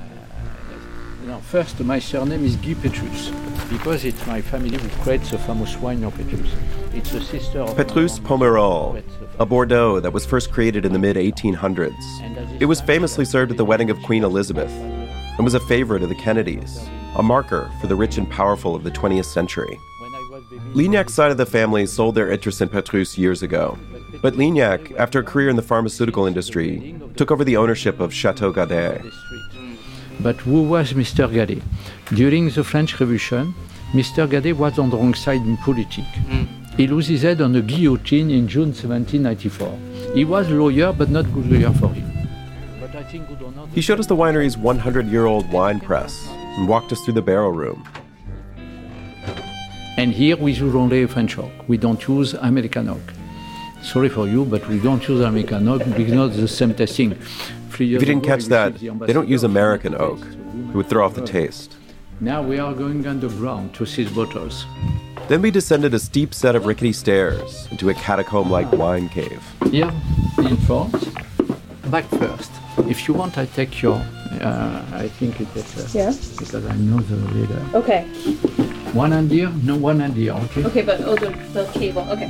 No, 1.26 1.40
first, 1.40 1.78
my 1.80 1.98
surname 1.98 2.42
is 2.42 2.56
Guy 2.56 2.72
Petrus, 2.72 3.30
because 3.68 4.06
it's 4.06 4.26
my 4.26 4.40
family 4.40 4.78
who 4.78 4.88
creates 5.02 5.30
the 5.30 5.37
famous 5.37 5.76
wine 5.76 6.02
of 6.04 6.16
Petrus. 6.16 6.50
It's 6.94 7.12
a 7.12 7.20
sister 7.20 7.59
of 7.59 7.76
Petrus 7.76 8.18
Pomerol, 8.18 9.02
a 9.38 9.44
Bordeaux 9.44 10.00
that 10.00 10.14
was 10.14 10.24
first 10.24 10.50
created 10.50 10.87
in 10.87 10.94
the 10.94 10.98
mid 10.98 11.16
1800s. 11.16 12.62
It 12.62 12.64
was 12.64 12.80
famously 12.80 13.26
served 13.26 13.50
at 13.50 13.59
the 13.59 13.64
wedding 13.66 13.90
of 13.90 14.00
Queen 14.04 14.24
Elizabeth 14.24 14.72
and 15.37 15.45
was 15.45 15.55
a 15.55 15.61
favorite 15.61 16.03
of 16.03 16.09
the 16.09 16.14
Kennedys, 16.14 16.79
a 17.16 17.23
marker 17.23 17.71
for 17.81 17.87
the 17.87 17.97
rich 17.97 18.19
and 18.19 18.29
powerful 18.31 18.75
of 18.75 18.85
the 18.85 18.90
20th 18.90 19.25
century. 19.25 19.79
When 20.01 20.14
I 20.14 20.29
was 20.31 20.45
baby, 20.45 20.62
Lignac's 20.75 21.14
side 21.14 21.31
of 21.31 21.37
the 21.37 21.47
family 21.47 21.87
sold 21.87 22.14
their 22.14 22.31
interest 22.31 22.61
in 22.61 22.69
Petrus 22.69 23.16
years 23.16 23.43
ago. 23.43 23.79
But 24.23 24.35
Lignac, 24.35 24.95
after 24.99 25.21
a 25.21 25.25
career 25.25 25.49
in 25.49 25.57
the 25.57 25.62
pharmaceutical 25.62 26.27
industry, 26.27 26.95
took 27.16 27.31
over 27.31 27.45
the 27.45 27.57
ownership 27.57 28.01
of 28.01 28.12
Chateau 28.12 28.53
Gadet. 28.53 29.03
But 30.21 30.37
who 30.37 30.62
was 30.62 30.93
Mr. 30.93 31.27
Gadet? 31.31 31.62
During 32.14 32.51
the 32.51 32.62
French 32.62 33.01
Revolution, 33.01 33.55
Mr. 33.93 34.29
Gadet 34.29 34.57
was 34.57 34.79
on 34.79 34.90
the 34.90 34.97
wrong 34.97 35.14
side 35.14 35.40
in 35.40 35.57
politics. 35.57 36.07
He 36.77 36.87
lost 36.87 37.09
his 37.09 37.23
head 37.23 37.40
on 37.40 37.55
a 37.57 37.62
guillotine 37.62 38.31
in 38.31 38.47
June 38.47 38.73
1794. 38.73 40.14
He 40.14 40.25
was 40.25 40.49
a 40.51 40.55
lawyer, 40.55 40.93
but 40.93 41.09
not 41.09 41.33
good 41.33 41.51
lawyer 41.51 41.73
for 41.73 41.88
him. 41.88 42.07
But 43.70 43.78
I 43.78 43.83
think 43.83 43.87
good 43.87 44.00
or 44.00 44.00
not, 44.00 44.00
He 44.00 44.00
showed 44.00 44.00
us 44.00 44.06
the 44.06 44.16
winery's 44.16 44.56
100 44.56 45.06
year 45.06 45.26
old 45.26 45.50
wine 45.52 45.80
press 45.80 46.28
and 46.28 46.68
walked 46.68 46.92
us 46.92 47.00
through 47.04 47.14
the 47.14 47.22
barrel 47.22 47.52
room. 47.52 47.85
And 49.96 50.12
here 50.12 50.37
we 50.37 50.52
use 50.52 50.74
only 50.74 51.06
French 51.06 51.38
oak. 51.38 51.52
We 51.68 51.76
don't 51.76 52.09
use 52.09 52.35
American 52.35 52.88
oak. 52.88 53.12
Sorry 53.83 54.09
for 54.09 54.26
you, 54.26 54.44
but 54.44 54.66
we 54.68 54.78
don't 54.78 55.06
use 55.09 55.20
American 55.20 55.68
oak 55.68 55.85
because 55.96 56.30
it's 56.30 56.40
the 56.40 56.48
same 56.48 56.74
tasting. 56.74 57.12
If 57.12 57.80
you 57.80 57.98
didn't 57.98 58.22
catch 58.22 58.46
that, 58.46 58.78
they 58.78 59.12
don't 59.12 59.28
use 59.28 59.44
American 59.44 59.94
oak. 59.94 60.20
It 60.20 60.74
would 60.74 60.88
throw 60.88 61.04
off 61.04 61.14
the 61.14 61.26
taste. 61.26 61.76
Now 62.20 62.42
we 62.42 62.59
are 62.59 62.74
going 62.74 63.06
underground 63.06 63.74
to 63.74 63.87
seize 63.87 64.11
bottles. 64.11 64.66
Then 65.28 65.40
we 65.42 65.50
descended 65.50 65.94
a 65.94 65.98
steep 65.98 66.35
set 66.35 66.56
of 66.56 66.66
rickety 66.66 66.92
stairs 66.92 67.68
into 67.70 67.88
a 67.88 67.94
catacomb 67.94 68.50
like 68.50 68.70
wine 68.72 69.09
cave. 69.09 69.42
Here 69.70 69.90
in 70.38 70.56
front, 70.59 70.94
back 71.90 72.05
first. 72.07 72.50
If 72.88 73.07
you 73.09 73.14
want, 73.14 73.37
I 73.38 73.46
take 73.46 73.83
your. 73.83 73.96
Uh, 74.40 74.85
I 74.92 75.09
think 75.09 75.40
it's 75.40 75.53
better. 75.53 75.98
Yeah. 75.98 76.12
Because 76.38 76.64
I 76.64 76.74
know 76.76 77.00
the 77.00 77.16
leader. 77.35 77.66
Okay. 77.74 78.05
One 78.92 79.12
hand 79.12 79.31
here, 79.31 79.50
no 79.62 79.76
one 79.76 80.00
hand 80.00 80.14
here. 80.14 80.33
Okay. 80.33 80.64
Okay, 80.64 80.83
but 80.83 81.00
oh, 81.03 81.14
the, 81.14 81.31
the 81.53 81.70
cable. 81.72 82.03
Okay. 82.11 82.29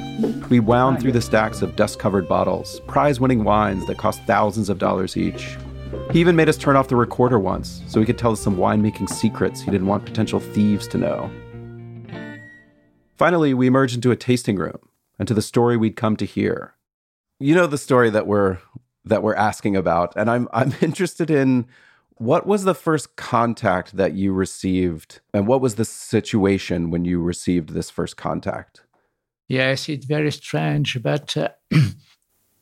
We 0.50 0.60
wound 0.60 1.00
through 1.00 1.12
the 1.12 1.20
stacks 1.22 1.62
of 1.62 1.76
dust 1.76 1.98
covered 1.98 2.28
bottles, 2.28 2.80
prize 2.86 3.20
winning 3.20 3.44
wines 3.44 3.86
that 3.86 3.98
cost 3.98 4.22
thousands 4.24 4.68
of 4.68 4.78
dollars 4.78 5.16
each. 5.16 5.56
He 6.12 6.20
even 6.20 6.36
made 6.36 6.48
us 6.48 6.56
turn 6.56 6.76
off 6.76 6.88
the 6.88 6.96
recorder 6.96 7.38
once 7.38 7.82
so 7.86 8.00
he 8.00 8.06
could 8.06 8.18
tell 8.18 8.32
us 8.32 8.40
some 8.40 8.56
winemaking 8.56 9.08
secrets 9.08 9.60
he 9.60 9.70
didn't 9.70 9.86
want 9.86 10.04
potential 10.04 10.40
thieves 10.40 10.86
to 10.88 10.98
know. 10.98 11.30
Finally, 13.16 13.54
we 13.54 13.66
emerged 13.66 13.94
into 13.94 14.10
a 14.10 14.16
tasting 14.16 14.56
room 14.56 14.78
and 15.18 15.28
to 15.28 15.34
the 15.34 15.42
story 15.42 15.76
we'd 15.76 15.96
come 15.96 16.16
to 16.16 16.24
hear. 16.24 16.74
You 17.38 17.54
know 17.54 17.66
the 17.66 17.78
story 17.78 18.10
that 18.10 18.26
we're 18.26 18.58
that 19.04 19.22
we're 19.22 19.34
asking 19.34 19.76
about, 19.76 20.12
and 20.16 20.30
I'm 20.30 20.48
I'm 20.52 20.74
interested 20.80 21.30
in 21.30 21.66
what 22.20 22.46
was 22.46 22.64
the 22.64 22.74
first 22.74 23.16
contact 23.16 23.96
that 23.96 24.12
you 24.12 24.30
received 24.30 25.20
and 25.32 25.46
what 25.46 25.62
was 25.62 25.76
the 25.76 25.86
situation 25.86 26.90
when 26.90 27.06
you 27.06 27.18
received 27.18 27.70
this 27.70 27.88
first 27.88 28.18
contact? 28.18 28.82
Yes, 29.48 29.88
it's 29.88 30.04
very 30.04 30.30
strange, 30.30 31.02
but 31.02 31.34
uh, 31.34 31.48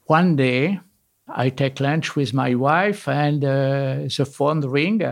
one 0.07 0.37
day 0.37 0.79
I 1.27 1.51
take 1.51 1.81
lunch 1.81 2.15
with 2.15 2.33
my 2.33 2.55
wife 2.55 3.09
and 3.09 3.45
uh, 3.45 4.07
the 4.17 4.25
phone 4.25 4.61
ring. 4.61 5.03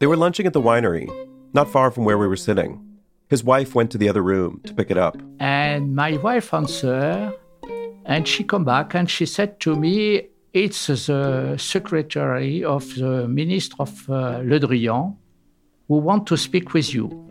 They 0.00 0.06
were 0.06 0.16
lunching 0.16 0.46
at 0.46 0.52
the 0.52 0.60
winery, 0.60 1.08
not 1.54 1.70
far 1.70 1.92
from 1.92 2.04
where 2.04 2.18
we 2.18 2.26
were 2.26 2.36
sitting. 2.36 2.84
His 3.30 3.44
wife 3.44 3.76
went 3.76 3.92
to 3.92 3.98
the 3.98 4.08
other 4.08 4.22
room 4.22 4.60
to 4.66 4.74
pick 4.74 4.90
it 4.90 4.98
up. 4.98 5.16
And 5.38 5.94
my 5.94 6.16
wife 6.16 6.52
answer, 6.52 7.32
And 8.08 8.26
she 8.26 8.42
come 8.42 8.64
back 8.64 8.94
and 8.94 9.08
she 9.08 9.26
said 9.26 9.60
to 9.60 9.76
me, 9.76 10.28
it's 10.54 10.86
the 10.86 11.56
secretary 11.58 12.64
of 12.64 12.94
the 12.96 13.28
Minister 13.28 13.76
of 13.78 14.08
uh, 14.08 14.40
Le 14.42 14.58
Drian 14.58 15.14
who 15.88 15.98
want 15.98 16.26
to 16.26 16.36
speak 16.36 16.74
with 16.74 16.94
you. 16.94 17.30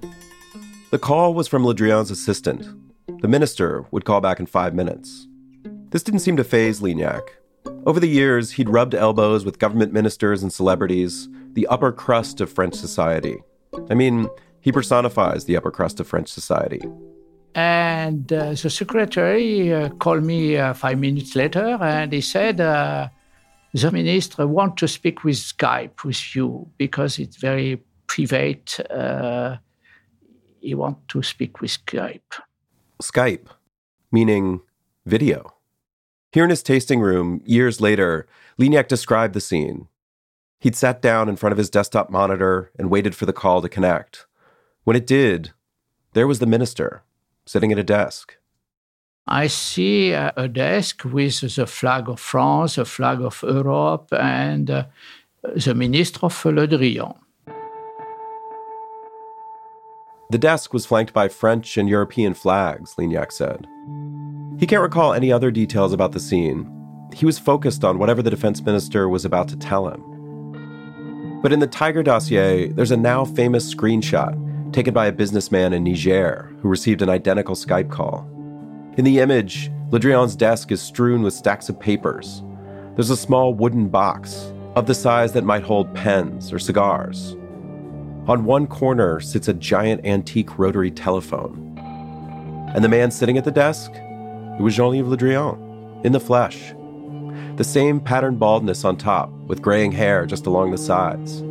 The 0.92 1.00
call 1.00 1.34
was 1.34 1.48
from 1.48 1.66
Le 1.66 1.76
Drian's 1.76 2.12
assistant. 2.12 2.66
The 3.22 3.28
minister 3.28 3.86
would 3.92 4.06
call 4.06 4.22
back 4.22 4.40
in 4.40 4.46
five 4.46 4.74
minutes. 4.74 5.28
This 5.90 6.04
didn't 6.04 6.20
seem 6.22 6.38
to 6.38 6.44
phase 6.44 6.80
Lignac. 6.80 7.22
Over 7.86 8.00
the 8.00 8.08
years, 8.08 8.52
he'd 8.52 8.70
rubbed 8.70 8.94
elbows 8.94 9.46
with 9.46 9.60
government 9.60 9.94
ministers 9.94 10.44
and 10.44 10.54
celebrities, 10.54 11.28
the 11.54 11.68
upper 11.68 11.92
crust 11.92 12.40
of 12.40 12.52
French 12.52 12.76
society. 12.76 13.38
I 13.90 13.94
mean, 13.94 14.28
he 14.62 14.72
personifies 14.72 15.46
the 15.46 15.58
upper 15.58 15.72
crust 15.72 16.00
of 16.00 16.08
French 16.08 16.30
society. 16.30 16.82
And 17.58 18.32
uh, 18.32 18.52
the 18.52 18.70
secretary 18.70 19.74
uh, 19.74 19.89
called 19.89 20.24
me 20.24 20.58
uh, 20.58 20.76
five 20.76 21.00
minutes 21.00 21.36
later 21.36 21.80
and 21.82 22.13
he 22.13 22.22
said, 22.22 22.62
uh, 22.62 23.10
The 23.74 23.91
minister 23.91 24.46
wants 24.46 24.80
to 24.82 24.88
speak 24.88 25.24
with 25.24 25.38
Skype 25.38 26.04
with 26.04 26.36
you 26.36 26.70
because 26.78 27.17
it's 27.17 27.38
very 27.38 27.82
private. 28.06 28.80
Uh, 28.91 29.58
he 30.62 30.76
wants 30.76 31.02
to 31.08 31.24
speak 31.24 31.60
with 31.60 31.72
Skype. 31.72 32.39
Skype, 33.02 33.48
meaning 34.12 34.62
video. 35.08 35.56
Here 36.32 36.43
in 36.43 36.52
his 36.52 36.62
tasting 36.62 37.00
room, 37.00 37.41
years 37.43 37.82
later, 37.82 38.28
Lignac 38.60 38.88
described 38.88 39.34
the 39.34 39.41
scene. 39.41 39.88
He'd 40.60 40.76
sat 40.76 41.02
down 41.02 41.28
in 41.28 41.36
front 41.36 41.54
of 41.54 41.58
his 41.58 41.72
desktop 41.72 42.12
monitor 42.12 42.72
and 42.78 42.91
waited 42.91 43.15
for 43.15 43.26
the 43.26 43.34
call 43.34 43.63
to 43.63 43.70
connect. 43.70 44.28
When 44.84 44.96
it 44.96 45.08
did, 45.08 45.54
there 46.13 46.28
was 46.28 46.38
the 46.38 46.46
minister 46.46 47.02
sitting 47.48 47.72
at 47.72 47.80
a 47.80 47.84
desk. 47.84 48.38
I 49.28 49.48
see 49.48 50.12
a, 50.14 50.48
desk 50.48 51.04
with 51.04 51.42
the 51.42 51.68
flag 51.68 52.08
of 52.08 52.20
France, 52.20 52.76
the 52.76 52.86
flag 52.86 53.22
of 53.22 53.44
Europe, 53.44 54.08
and 54.14 54.72
uh, 54.72 54.86
the 55.44 55.76
Minister 55.76 56.20
of 56.26 56.46
Le 56.46 56.66
Drian. 56.66 57.14
The 60.30 60.38
desk 60.38 60.74
was 60.74 60.86
flanked 60.86 61.14
by 61.14 61.28
French 61.28 61.78
and 61.78 61.90
European 61.90 62.34
flags, 62.34 62.96
Lignac 62.96 63.32
said. 63.34 63.68
He 64.60 64.66
can't 64.66 64.82
recall 64.82 65.14
any 65.14 65.32
other 65.32 65.52
details 65.52 65.92
about 65.92 66.14
the 66.14 66.20
scene. 66.20 66.72
He 67.14 67.26
was 67.26 67.40
focused 67.40 67.84
on 67.84 68.00
whatever 68.00 68.22
the 68.22 68.30
defense 68.30 68.62
minister 68.62 69.10
was 69.10 69.26
about 69.26 69.50
to 69.50 69.58
tell 69.58 69.88
him. 69.90 71.40
But 71.42 71.52
in 71.52 71.60
the 71.60 71.68
Tiger 71.68 72.02
dossier, 72.02 72.70
there's 72.70 72.92
a 72.92 72.98
now 72.98 73.26
famous 73.26 73.74
screenshot 73.74 74.47
taken 74.78 74.94
by 74.94 75.08
a 75.08 75.12
businessman 75.12 75.74
in 75.74 75.84
Niger 75.84 76.56
who 76.62 76.70
received 76.70 77.02
an 77.02 77.10
identical 77.10 77.56
Skype 77.56 77.90
call. 77.90 78.30
In 78.96 79.06
the 79.06 79.18
image, 79.22 79.72
Le 79.90 80.00
Drian's 80.00 80.36
desk 80.36 80.72
is 80.72 80.80
strewn 80.80 81.24
with 81.24 81.34
stacks 81.34 81.68
of 81.68 81.80
papers. 81.80 82.44
There's 82.94 83.10
a 83.10 83.18
small 83.18 83.56
wooden 83.56 83.90
box 83.90 84.54
of 84.76 84.86
the 84.86 84.94
size 84.94 85.34
that 85.34 85.44
might 85.44 85.63
hold 85.63 85.96
pens 85.96 86.54
or 86.54 86.60
cigars. 86.60 87.36
On 88.28 88.46
one 88.46 88.68
corner 88.68 89.20
sits 89.20 89.48
a 89.48 89.54
giant 89.56 90.06
antique 90.06 90.60
rotary 90.60 90.92
telephone. 90.92 91.76
And 92.76 92.84
the 92.84 92.90
man 92.90 93.10
sitting 93.10 93.40
at 93.40 93.46
the 93.46 93.50
desk? 93.52 93.90
It 93.96 94.62
was 94.62 94.76
Jean 94.76 94.94
Yves 94.94 95.10
Le 95.10 95.18
Drian, 95.18 96.06
in 96.06 96.12
the 96.12 96.20
flesh. 96.20 96.76
The 97.56 97.63
same 97.63 98.00
patterned 98.00 98.38
baldness 98.38 98.86
on 98.86 98.96
top, 98.96 99.32
with 99.48 99.63
graying 99.63 99.94
hair 99.94 100.28
just 100.28 100.46
along 100.46 100.70
the 100.70 100.78
sides. 100.78 101.42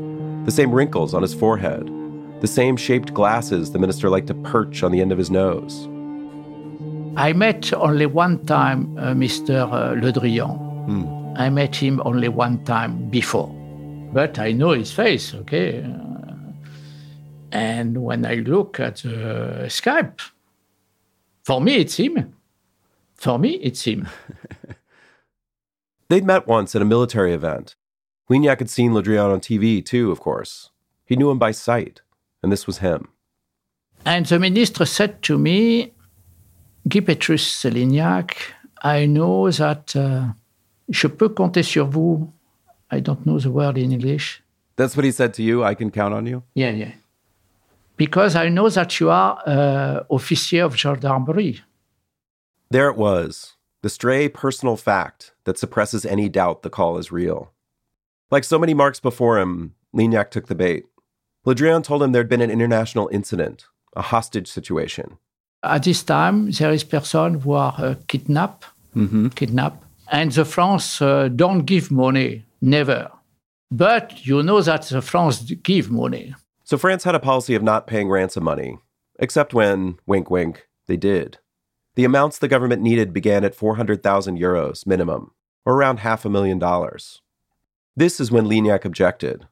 The 0.44 0.52
same 0.52 0.70
wrinkles 0.70 1.12
on 1.12 1.22
his 1.22 1.34
forehead. 1.34 1.90
The 2.40 2.46
same 2.46 2.76
shaped 2.76 3.14
glasses 3.14 3.72
the 3.72 3.78
minister 3.78 4.10
liked 4.10 4.26
to 4.28 4.34
perch 4.34 4.82
on 4.82 4.92
the 4.92 5.00
end 5.00 5.12
of 5.12 5.18
his 5.18 5.30
nose. 5.30 5.88
I 7.16 7.32
met 7.32 7.72
only 7.72 8.06
one 8.06 8.44
time 8.44 8.98
uh, 8.98 9.14
Mr. 9.14 9.72
Uh, 9.72 9.98
Le 10.00 10.12
Drian. 10.12 10.56
Hmm. 10.86 11.34
I 11.36 11.48
met 11.48 11.74
him 11.74 12.02
only 12.04 12.28
one 12.28 12.62
time 12.64 13.08
before. 13.08 13.48
But 14.12 14.38
I 14.38 14.52
know 14.52 14.70
his 14.70 14.92
face, 14.92 15.34
okay? 15.34 15.84
And 17.52 18.02
when 18.02 18.26
I 18.26 18.34
look 18.34 18.80
at 18.80 19.04
uh, 19.04 19.66
Skype, 19.66 20.20
for 21.44 21.60
me, 21.60 21.76
it's 21.76 21.96
him. 21.96 22.34
For 23.14 23.38
me, 23.38 23.54
it's 23.62 23.84
him. 23.84 24.08
They'd 26.08 26.24
met 26.24 26.46
once 26.46 26.74
at 26.74 26.82
a 26.82 26.86
military 26.86 27.32
event. 27.32 27.76
Lignac 28.30 28.58
had 28.58 28.70
seen 28.70 28.92
Le 28.92 29.02
Drian 29.02 29.32
on 29.32 29.40
TV, 29.40 29.84
too, 29.84 30.10
of 30.10 30.20
course. 30.20 30.70
He 31.04 31.16
knew 31.16 31.30
him 31.30 31.38
by 31.38 31.52
sight, 31.52 32.02
and 32.46 32.52
this 32.52 32.64
was 32.64 32.78
him. 32.78 33.08
And 34.04 34.24
the 34.24 34.38
minister 34.38 34.84
said 34.84 35.20
to 35.22 35.36
me, 35.36 35.92
Guy 36.86 37.00
Petrus 37.00 37.64
Lignac, 37.64 38.36
I 38.84 39.06
know 39.06 39.50
that 39.50 39.96
uh, 39.96 40.28
je 40.88 41.08
peux 41.08 41.30
compter 41.34 41.64
sur 41.64 41.86
vous. 41.86 42.32
I 42.88 43.00
don't 43.00 43.26
know 43.26 43.40
the 43.40 43.50
word 43.50 43.76
in 43.78 43.90
English. 43.90 44.44
That's 44.76 44.96
what 44.96 45.04
he 45.04 45.10
said 45.10 45.34
to 45.34 45.42
you? 45.42 45.64
I 45.64 45.74
can 45.74 45.90
count 45.90 46.14
on 46.14 46.24
you? 46.26 46.44
Yeah, 46.54 46.70
yeah. 46.70 46.92
Because 47.96 48.36
I 48.36 48.48
know 48.48 48.68
that 48.68 49.00
you 49.00 49.10
are 49.10 49.42
uh, 49.44 50.04
officier 50.08 50.66
of 50.66 50.76
gendarmerie. 50.76 51.62
There 52.70 52.88
it 52.88 52.96
was, 52.96 53.56
the 53.82 53.88
stray 53.88 54.28
personal 54.28 54.76
fact 54.76 55.32
that 55.46 55.58
suppresses 55.58 56.06
any 56.06 56.28
doubt 56.28 56.62
the 56.62 56.70
call 56.70 56.96
is 56.96 57.10
real. 57.10 57.50
Like 58.30 58.44
so 58.44 58.56
many 58.56 58.74
marks 58.74 59.00
before 59.00 59.40
him, 59.40 59.74
Lignac 59.92 60.30
took 60.30 60.46
the 60.46 60.54
bait. 60.54 60.84
Le 61.46 61.54
Drian 61.54 61.82
told 61.82 62.02
him 62.02 62.12
there'd 62.12 62.28
been 62.28 62.40
an 62.42 62.50
international 62.50 63.08
incident, 63.12 63.66
a 63.94 64.02
hostage 64.02 64.48
situation. 64.48 65.16
At 65.62 65.84
this 65.84 66.02
time, 66.02 66.50
there 66.50 66.72
is 66.72 66.84
person 66.84 67.40
who 67.40 67.52
are 67.52 67.74
uh, 67.78 67.94
kidnapped, 68.08 68.66
Mm-hmm. 68.96 69.28
kidnapped, 69.28 69.84
and 70.10 70.32
the 70.32 70.44
France 70.46 71.02
uh, 71.02 71.28
don't 71.28 71.66
give 71.66 71.90
money, 71.90 72.46
never. 72.62 73.10
But 73.70 74.26
you 74.26 74.42
know 74.42 74.62
that 74.62 74.82
the 74.84 75.02
France 75.02 75.42
give 75.62 75.90
money. 75.90 76.34
So 76.64 76.78
France 76.78 77.04
had 77.04 77.14
a 77.14 77.20
policy 77.20 77.54
of 77.54 77.62
not 77.62 77.86
paying 77.86 78.08
ransom 78.08 78.44
money, 78.44 78.78
except 79.18 79.52
when, 79.52 79.98
wink 80.06 80.30
wink, 80.30 80.66
they 80.86 80.96
did. 80.96 81.38
The 81.94 82.04
amounts 82.04 82.38
the 82.38 82.48
government 82.48 82.80
needed 82.80 83.12
began 83.12 83.44
at 83.44 83.54
400,000 83.54 84.38
euros 84.38 84.86
minimum, 84.86 85.32
or 85.66 85.74
around 85.74 85.98
half 85.98 86.24
a 86.24 86.30
million 86.30 86.58
dollars. 86.58 87.20
This 87.94 88.18
is 88.18 88.30
when 88.30 88.46
Lignac 88.46 88.86
objected, 88.86 89.46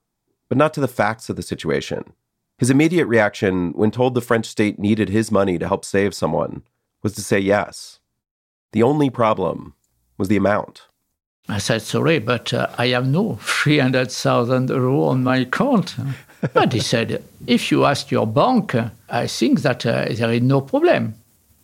but 0.54 0.58
not 0.58 0.72
to 0.72 0.80
the 0.80 0.86
facts 0.86 1.28
of 1.28 1.34
the 1.34 1.42
situation. 1.42 2.12
His 2.58 2.70
immediate 2.70 3.06
reaction 3.06 3.72
when 3.72 3.90
told 3.90 4.14
the 4.14 4.20
French 4.20 4.46
state 4.46 4.78
needed 4.78 5.08
his 5.08 5.32
money 5.32 5.58
to 5.58 5.66
help 5.66 5.84
save 5.84 6.14
someone 6.14 6.62
was 7.02 7.12
to 7.14 7.22
say 7.22 7.40
yes. 7.40 7.98
The 8.70 8.84
only 8.84 9.10
problem 9.10 9.74
was 10.16 10.28
the 10.28 10.36
amount. 10.36 10.82
I 11.48 11.58
said, 11.58 11.82
sorry, 11.82 12.20
but 12.20 12.54
uh, 12.54 12.68
I 12.78 12.86
have 12.94 13.04
no 13.08 13.36
300,000 13.42 14.68
euro 14.68 15.02
on 15.06 15.24
my 15.24 15.38
account. 15.38 15.96
but 16.52 16.72
he 16.72 16.78
said, 16.78 17.24
if 17.48 17.72
you 17.72 17.84
ask 17.84 18.12
your 18.12 18.24
bank, 18.28 18.76
uh, 18.76 18.90
I 19.08 19.26
think 19.26 19.62
that 19.62 19.84
uh, 19.84 20.04
there 20.08 20.30
is 20.30 20.42
no 20.42 20.60
problem. 20.60 21.14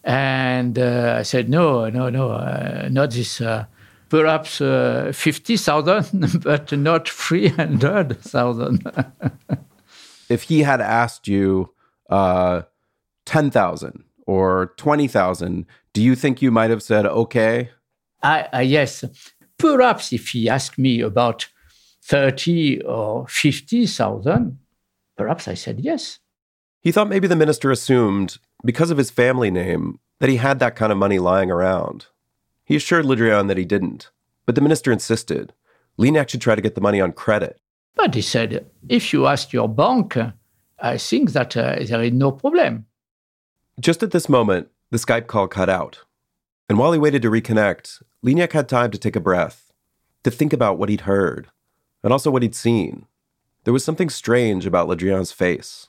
And 0.03 0.77
uh, 0.77 1.15
I 1.21 1.23
said, 1.23 1.49
no, 1.49 1.89
no, 1.91 2.11
no, 2.11 2.31
uh, 2.33 2.89
not 2.91 3.13
this. 3.13 3.41
Uh, 4.11 4.17
perhaps 4.17 4.61
uh, 4.61 5.13
50,000, 5.15 6.41
but 6.43 6.73
not 6.73 7.09
300,000. 7.09 8.87
If 10.29 10.45
he 10.45 10.63
had 10.63 10.81
asked 10.81 11.27
you 11.27 11.75
uh, 12.09 12.63
10,000 13.27 14.05
or 14.29 14.73
20,000, 14.77 15.67
do 15.93 16.01
you 16.01 16.15
think 16.15 16.41
you 16.41 16.53
might 16.53 16.71
have 16.71 16.85
said, 16.85 17.05
okay? 17.05 17.71
I, 18.23 18.49
I, 18.53 18.63
yes, 18.63 19.03
perhaps 19.59 20.13
if 20.13 20.29
he 20.29 20.49
asked 20.49 20.79
me 20.79 21.01
about 21.01 21.49
30 22.05 22.83
or 22.83 23.27
50,000, 23.27 24.59
perhaps 25.17 25.49
I 25.49 25.55
said 25.55 25.81
yes. 25.81 26.21
He 26.81 26.93
thought 26.93 27.09
maybe 27.09 27.27
the 27.27 27.35
minister 27.35 27.73
assumed, 27.73 28.39
because 28.65 28.93
of 28.93 28.99
his 28.99 29.11
family 29.11 29.51
name, 29.51 29.99
that 30.21 30.31
he 30.31 30.37
had 30.37 30.61
that 30.61 30.77
kind 30.77 30.93
of 30.93 30.99
money 30.99 31.19
lying 31.19 31.51
around. 31.51 32.07
He 32.71 32.77
assured 32.77 33.05
Le 33.05 33.17
Drian 33.17 33.49
that 33.49 33.57
he 33.57 33.65
didn't, 33.65 34.13
but 34.47 34.55
the 34.55 34.61
minister 34.61 34.93
insisted. 34.93 35.53
Lignac 35.99 36.29
should 36.29 36.41
try 36.41 36.55
to 36.55 36.63
get 36.63 36.77
the 36.77 36.81
money 36.81 37.01
on 37.01 37.11
credit. 37.11 37.59
But 37.97 38.15
he 38.15 38.23
said, 38.23 38.65
if 38.89 39.13
you 39.13 39.27
ask 39.27 39.53
your 39.53 39.69
bank, 39.69 40.17
I 40.79 40.97
think 40.97 41.33
that 41.33 41.57
uh, 41.57 41.83
there 41.83 42.01
is 42.01 42.13
no 42.13 42.31
problem. 42.31 42.87
Just 43.81 44.05
at 44.05 44.13
this 44.13 44.29
moment, 44.29 44.69
the 44.93 44.99
Skype 44.99 45.27
call 45.27 45.49
cut 45.49 45.69
out. 45.69 46.05
And 46.69 46.79
while 46.79 46.93
he 46.93 46.99
waited 47.01 47.23
to 47.23 47.31
reconnect, 47.33 48.05
Lignac 48.25 48.53
had 48.53 48.69
time 48.69 48.93
to 48.93 48.99
take 48.99 49.17
a 49.17 49.21
breath, 49.21 49.73
to 50.23 50.31
think 50.31 50.53
about 50.53 50.79
what 50.79 50.91
he'd 50.91 51.01
heard, 51.01 51.49
and 52.05 52.13
also 52.13 52.31
what 52.31 52.43
he'd 52.43 52.55
seen. 52.55 53.07
There 53.65 53.73
was 53.73 53.85
something 53.85 54.09
strange 54.09 54.65
about 54.65 54.87
Le 54.87 54.97
Drian's 54.97 55.33
face. 55.33 55.89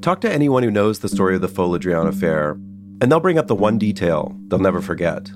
Talk 0.00 0.22
to 0.22 0.32
anyone 0.32 0.62
who 0.62 0.70
knows 0.70 1.00
the 1.00 1.10
story 1.10 1.34
of 1.34 1.42
the 1.42 1.48
Faux 1.48 1.84
Le 1.84 2.08
affair, 2.08 2.52
and 3.02 3.12
they'll 3.12 3.20
bring 3.20 3.36
up 3.36 3.48
the 3.48 3.54
one 3.54 3.76
detail 3.76 4.34
they'll 4.48 4.58
never 4.58 4.80
forget 4.80 5.30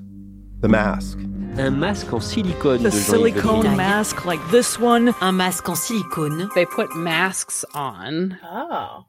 the 0.60 0.68
mask. 0.68 1.18
Un 1.58 1.78
masque 1.78 2.10
en 2.10 2.20
silicone. 2.20 2.82
The 2.82 2.90
de 2.90 2.96
Jean-Yves 2.96 3.08
Le 3.10 3.18
silicone 3.18 3.64
Drian. 3.66 3.76
mask 3.76 4.24
like 4.24 4.40
this 4.50 4.78
one. 4.78 5.14
Un 5.20 5.36
masque 5.36 5.68
en 5.68 5.76
silicone. 5.76 6.48
They 6.54 6.64
put 6.64 6.96
masks 6.96 7.62
on. 7.74 8.38
Oh. 8.42 9.04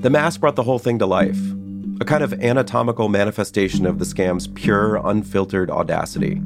The 0.00 0.10
mask 0.10 0.40
brought 0.40 0.56
the 0.56 0.62
whole 0.62 0.78
thing 0.78 0.98
to 0.98 1.06
life, 1.06 1.38
a 2.00 2.06
kind 2.06 2.24
of 2.24 2.32
anatomical 2.32 3.10
manifestation 3.10 3.84
of 3.84 3.98
the 3.98 4.06
scam's 4.06 4.46
pure, 4.46 4.96
unfiltered 5.06 5.70
audacity. 5.70 6.40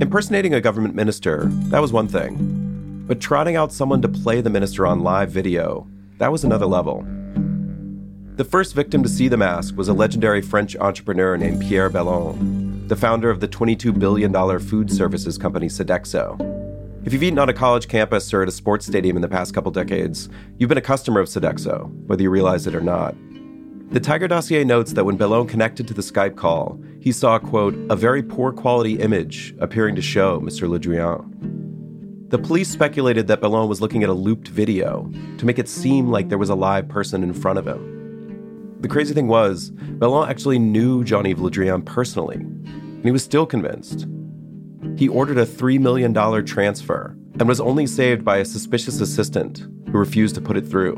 Impersonating 0.00 0.52
a 0.52 0.60
government 0.60 0.96
minister, 0.96 1.44
that 1.70 1.80
was 1.80 1.92
one 1.92 2.08
thing. 2.08 3.04
But 3.06 3.20
trotting 3.20 3.54
out 3.54 3.72
someone 3.72 4.02
to 4.02 4.08
play 4.08 4.40
the 4.40 4.50
minister 4.50 4.84
on 4.84 5.04
live 5.04 5.30
video, 5.30 5.88
that 6.18 6.32
was 6.32 6.44
another 6.44 6.66
level. 6.66 7.04
The 8.36 8.44
first 8.44 8.74
victim 8.74 9.02
to 9.02 9.08
see 9.08 9.28
the 9.28 9.36
mask 9.36 9.76
was 9.76 9.88
a 9.88 9.94
legendary 9.94 10.42
French 10.42 10.76
entrepreneur 10.76 11.36
named 11.36 11.60
Pierre 11.62 11.90
Bellon, 11.90 12.86
the 12.88 12.96
founder 12.96 13.30
of 13.30 13.40
the 13.40 13.48
$22 13.48 13.98
billion 13.98 14.58
food 14.58 14.90
services 14.90 15.38
company 15.38 15.68
Sodexo. 15.68 16.38
If 17.04 17.12
you've 17.12 17.22
eaten 17.22 17.38
on 17.38 17.48
a 17.48 17.54
college 17.54 17.88
campus 17.88 18.34
or 18.34 18.42
at 18.42 18.48
a 18.48 18.52
sports 18.52 18.86
stadium 18.86 19.16
in 19.16 19.22
the 19.22 19.28
past 19.28 19.54
couple 19.54 19.70
decades, 19.70 20.28
you've 20.58 20.68
been 20.68 20.78
a 20.78 20.82
customer 20.82 21.20
of 21.20 21.28
Sodexo, 21.28 21.88
whether 22.06 22.22
you 22.22 22.30
realize 22.30 22.66
it 22.66 22.74
or 22.74 22.80
not. 22.80 23.14
The 23.90 24.00
Tiger 24.00 24.26
dossier 24.26 24.64
notes 24.64 24.92
that 24.94 25.04
when 25.04 25.16
Bellon 25.16 25.46
connected 25.46 25.86
to 25.88 25.94
the 25.94 26.02
Skype 26.02 26.36
call, 26.36 26.80
he 27.00 27.12
saw, 27.12 27.38
quote, 27.38 27.74
a 27.88 27.96
very 27.96 28.22
poor 28.22 28.52
quality 28.52 28.98
image 28.98 29.54
appearing 29.60 29.94
to 29.94 30.02
show 30.02 30.40
Mr. 30.40 30.68
Le 30.68 30.80
Drian. 30.80 31.65
The 32.28 32.38
police 32.38 32.68
speculated 32.68 33.28
that 33.28 33.40
Bellon 33.40 33.68
was 33.68 33.80
looking 33.80 34.02
at 34.02 34.08
a 34.08 34.12
looped 34.14 34.48
video 34.48 35.08
to 35.38 35.46
make 35.46 35.60
it 35.60 35.68
seem 35.68 36.10
like 36.10 36.28
there 36.28 36.38
was 36.38 36.48
a 36.48 36.56
live 36.56 36.88
person 36.88 37.22
in 37.22 37.32
front 37.32 37.56
of 37.56 37.68
him. 37.68 38.78
The 38.80 38.88
crazy 38.88 39.14
thing 39.14 39.28
was, 39.28 39.70
Bellon 39.70 40.28
actually 40.28 40.58
knew 40.58 41.04
Jean 41.04 41.24
Yves 41.24 41.82
personally, 41.86 42.38
and 42.38 43.04
he 43.04 43.12
was 43.12 43.22
still 43.22 43.46
convinced. 43.46 44.08
He 44.96 45.08
ordered 45.08 45.38
a 45.38 45.46
$3 45.46 45.78
million 45.78 46.12
transfer 46.44 47.16
and 47.38 47.46
was 47.46 47.60
only 47.60 47.86
saved 47.86 48.24
by 48.24 48.38
a 48.38 48.44
suspicious 48.44 49.00
assistant 49.00 49.58
who 49.86 49.98
refused 49.98 50.34
to 50.34 50.40
put 50.40 50.56
it 50.56 50.66
through. 50.66 50.96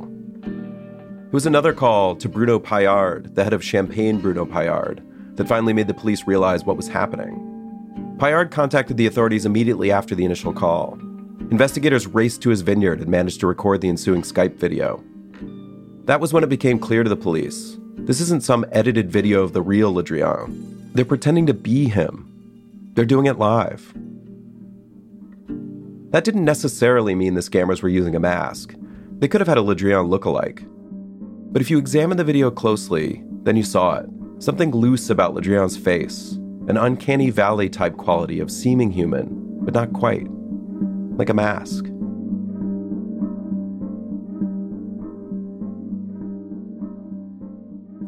It 1.26 1.32
was 1.34 1.44
another 1.44 1.74
call 1.74 2.16
to 2.16 2.28
Bruno 2.28 2.58
Paillard, 2.58 3.34
the 3.34 3.44
head 3.44 3.52
of 3.52 3.62
Champagne 3.62 4.18
Bruno 4.18 4.46
Paillard, 4.46 5.02
that 5.36 5.46
finally 5.46 5.74
made 5.74 5.88
the 5.88 5.94
police 5.94 6.26
realize 6.26 6.64
what 6.64 6.78
was 6.78 6.88
happening. 6.88 8.16
Paillard 8.18 8.50
contacted 8.50 8.96
the 8.96 9.06
authorities 9.06 9.44
immediately 9.44 9.92
after 9.92 10.14
the 10.14 10.24
initial 10.24 10.54
call. 10.54 10.98
Investigators 11.50 12.06
raced 12.06 12.42
to 12.42 12.50
his 12.50 12.60
vineyard 12.60 13.00
and 13.00 13.08
managed 13.08 13.40
to 13.40 13.46
record 13.46 13.80
the 13.80 13.88
ensuing 13.88 14.22
Skype 14.22 14.56
video. 14.56 15.02
That 16.04 16.20
was 16.20 16.32
when 16.32 16.44
it 16.44 16.48
became 16.48 16.78
clear 16.78 17.02
to 17.02 17.08
the 17.08 17.16
police 17.16 17.78
this 18.08 18.20
isn't 18.22 18.42
some 18.42 18.64
edited 18.72 19.10
video 19.10 19.42
of 19.42 19.52
the 19.52 19.60
real 19.60 19.92
Le 19.92 20.02
Drian. 20.02 20.94
They're 20.94 21.04
pretending 21.04 21.46
to 21.46 21.52
be 21.52 21.88
him. 21.88 22.24
They're 22.94 23.04
doing 23.04 23.26
it 23.26 23.38
live. 23.38 23.92
That 26.10 26.24
didn't 26.24 26.46
necessarily 26.46 27.14
mean 27.14 27.34
the 27.34 27.42
scammers 27.42 27.82
were 27.82 27.90
using 27.90 28.14
a 28.14 28.20
mask. 28.20 28.74
They 29.18 29.28
could 29.28 29.42
have 29.42 29.48
had 29.48 29.58
a 29.58 29.62
Le 29.62 29.76
Drian 29.76 30.08
look-alike. 30.08 30.62
But 31.52 31.60
if 31.60 31.70
you 31.70 31.76
examine 31.76 32.16
the 32.16 32.24
video 32.24 32.50
closely, 32.50 33.22
then 33.42 33.56
you 33.56 33.62
saw 33.62 33.96
it. 33.96 34.08
Something 34.38 34.70
loose 34.70 35.10
about 35.10 35.34
Le 35.34 35.42
Drian's 35.42 35.76
face, 35.76 36.32
an 36.68 36.78
uncanny 36.78 37.28
valley 37.28 37.68
type 37.68 37.96
quality 37.98 38.40
of 38.40 38.50
seeming 38.50 38.90
human, 38.90 39.28
but 39.64 39.74
not 39.74 39.92
quite. 39.92 40.28
Like 41.18 41.28
a 41.28 41.34
mask. 41.34 41.84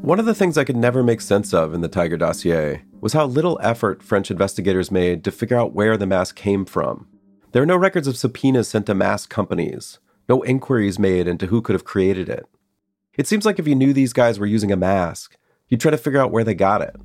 One 0.00 0.18
of 0.18 0.26
the 0.26 0.34
things 0.34 0.56
I 0.56 0.64
could 0.64 0.76
never 0.76 1.02
make 1.02 1.20
sense 1.20 1.52
of 1.52 1.74
in 1.74 1.82
the 1.82 1.88
Tiger 1.88 2.16
dossier 2.16 2.84
was 3.00 3.12
how 3.12 3.26
little 3.26 3.60
effort 3.62 4.02
French 4.02 4.30
investigators 4.30 4.90
made 4.90 5.22
to 5.24 5.30
figure 5.30 5.58
out 5.58 5.74
where 5.74 5.96
the 5.96 6.06
mask 6.06 6.36
came 6.36 6.64
from. 6.64 7.06
There 7.52 7.62
are 7.62 7.66
no 7.66 7.76
records 7.76 8.08
of 8.08 8.16
subpoenas 8.16 8.68
sent 8.68 8.86
to 8.86 8.94
mask 8.94 9.28
companies, 9.28 9.98
no 10.28 10.44
inquiries 10.44 10.98
made 10.98 11.28
into 11.28 11.46
who 11.46 11.60
could 11.60 11.74
have 11.74 11.84
created 11.84 12.28
it. 12.28 12.46
It 13.14 13.26
seems 13.26 13.44
like 13.44 13.58
if 13.58 13.68
you 13.68 13.74
knew 13.74 13.92
these 13.92 14.12
guys 14.12 14.38
were 14.38 14.46
using 14.46 14.72
a 14.72 14.76
mask, 14.76 15.36
you'd 15.68 15.80
try 15.80 15.90
to 15.90 15.98
figure 15.98 16.20
out 16.20 16.30
where 16.30 16.44
they 16.44 16.54
got 16.54 16.80
it. 16.80 16.96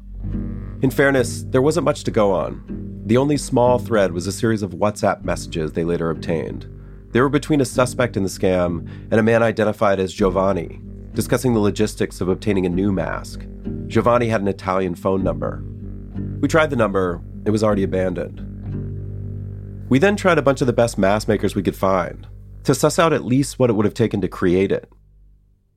In 0.81 0.91
fairness, 0.91 1.43
there 1.49 1.61
wasn't 1.61 1.85
much 1.85 2.03
to 2.05 2.11
go 2.11 2.31
on. 2.31 2.94
The 3.05 3.17
only 3.17 3.37
small 3.37 3.77
thread 3.77 4.13
was 4.13 4.25
a 4.25 4.31
series 4.31 4.63
of 4.63 4.71
WhatsApp 4.71 5.23
messages 5.23 5.71
they 5.71 5.83
later 5.83 6.09
obtained. 6.09 6.65
They 7.11 7.21
were 7.21 7.29
between 7.29 7.61
a 7.61 7.65
suspect 7.65 8.17
in 8.17 8.23
the 8.23 8.29
scam 8.29 8.89
and 9.11 9.19
a 9.19 9.23
man 9.23 9.43
identified 9.43 9.99
as 9.99 10.11
Giovanni, 10.11 10.81
discussing 11.13 11.53
the 11.53 11.59
logistics 11.59 12.19
of 12.19 12.29
obtaining 12.29 12.65
a 12.65 12.69
new 12.69 12.91
mask. 12.91 13.45
Giovanni 13.85 14.27
had 14.27 14.41
an 14.41 14.47
Italian 14.47 14.95
phone 14.95 15.23
number. 15.23 15.63
We 16.39 16.47
tried 16.47 16.71
the 16.71 16.75
number, 16.75 17.21
it 17.45 17.51
was 17.51 17.63
already 17.63 17.83
abandoned. 17.83 18.41
We 19.87 19.99
then 19.99 20.15
tried 20.15 20.39
a 20.39 20.41
bunch 20.41 20.61
of 20.61 20.67
the 20.67 20.73
best 20.73 20.97
mask 20.97 21.27
makers 21.27 21.53
we 21.53 21.61
could 21.61 21.75
find 21.75 22.25
to 22.63 22.73
suss 22.73 22.97
out 22.97 23.13
at 23.13 23.23
least 23.23 23.59
what 23.59 23.69
it 23.69 23.73
would 23.73 23.85
have 23.85 23.93
taken 23.93 24.19
to 24.21 24.27
create 24.27 24.71
it. 24.71 24.91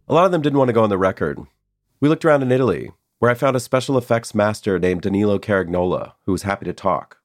A 0.08 0.14
lot 0.14 0.24
of 0.24 0.32
them 0.32 0.40
didn't 0.40 0.58
want 0.58 0.68
to 0.68 0.72
go 0.72 0.82
on 0.82 0.88
the 0.88 0.96
record. 0.96 1.38
We 2.00 2.08
looked 2.08 2.24
around 2.24 2.40
in 2.40 2.50
Italy, 2.50 2.92
where 3.18 3.30
I 3.30 3.34
found 3.34 3.54
a 3.54 3.60
special 3.60 3.98
effects 3.98 4.34
master 4.34 4.78
named 4.78 5.02
Danilo 5.02 5.38
Carignola, 5.38 6.14
who 6.24 6.32
was 6.32 6.44
happy 6.44 6.64
to 6.64 6.72
talk. 6.72 7.17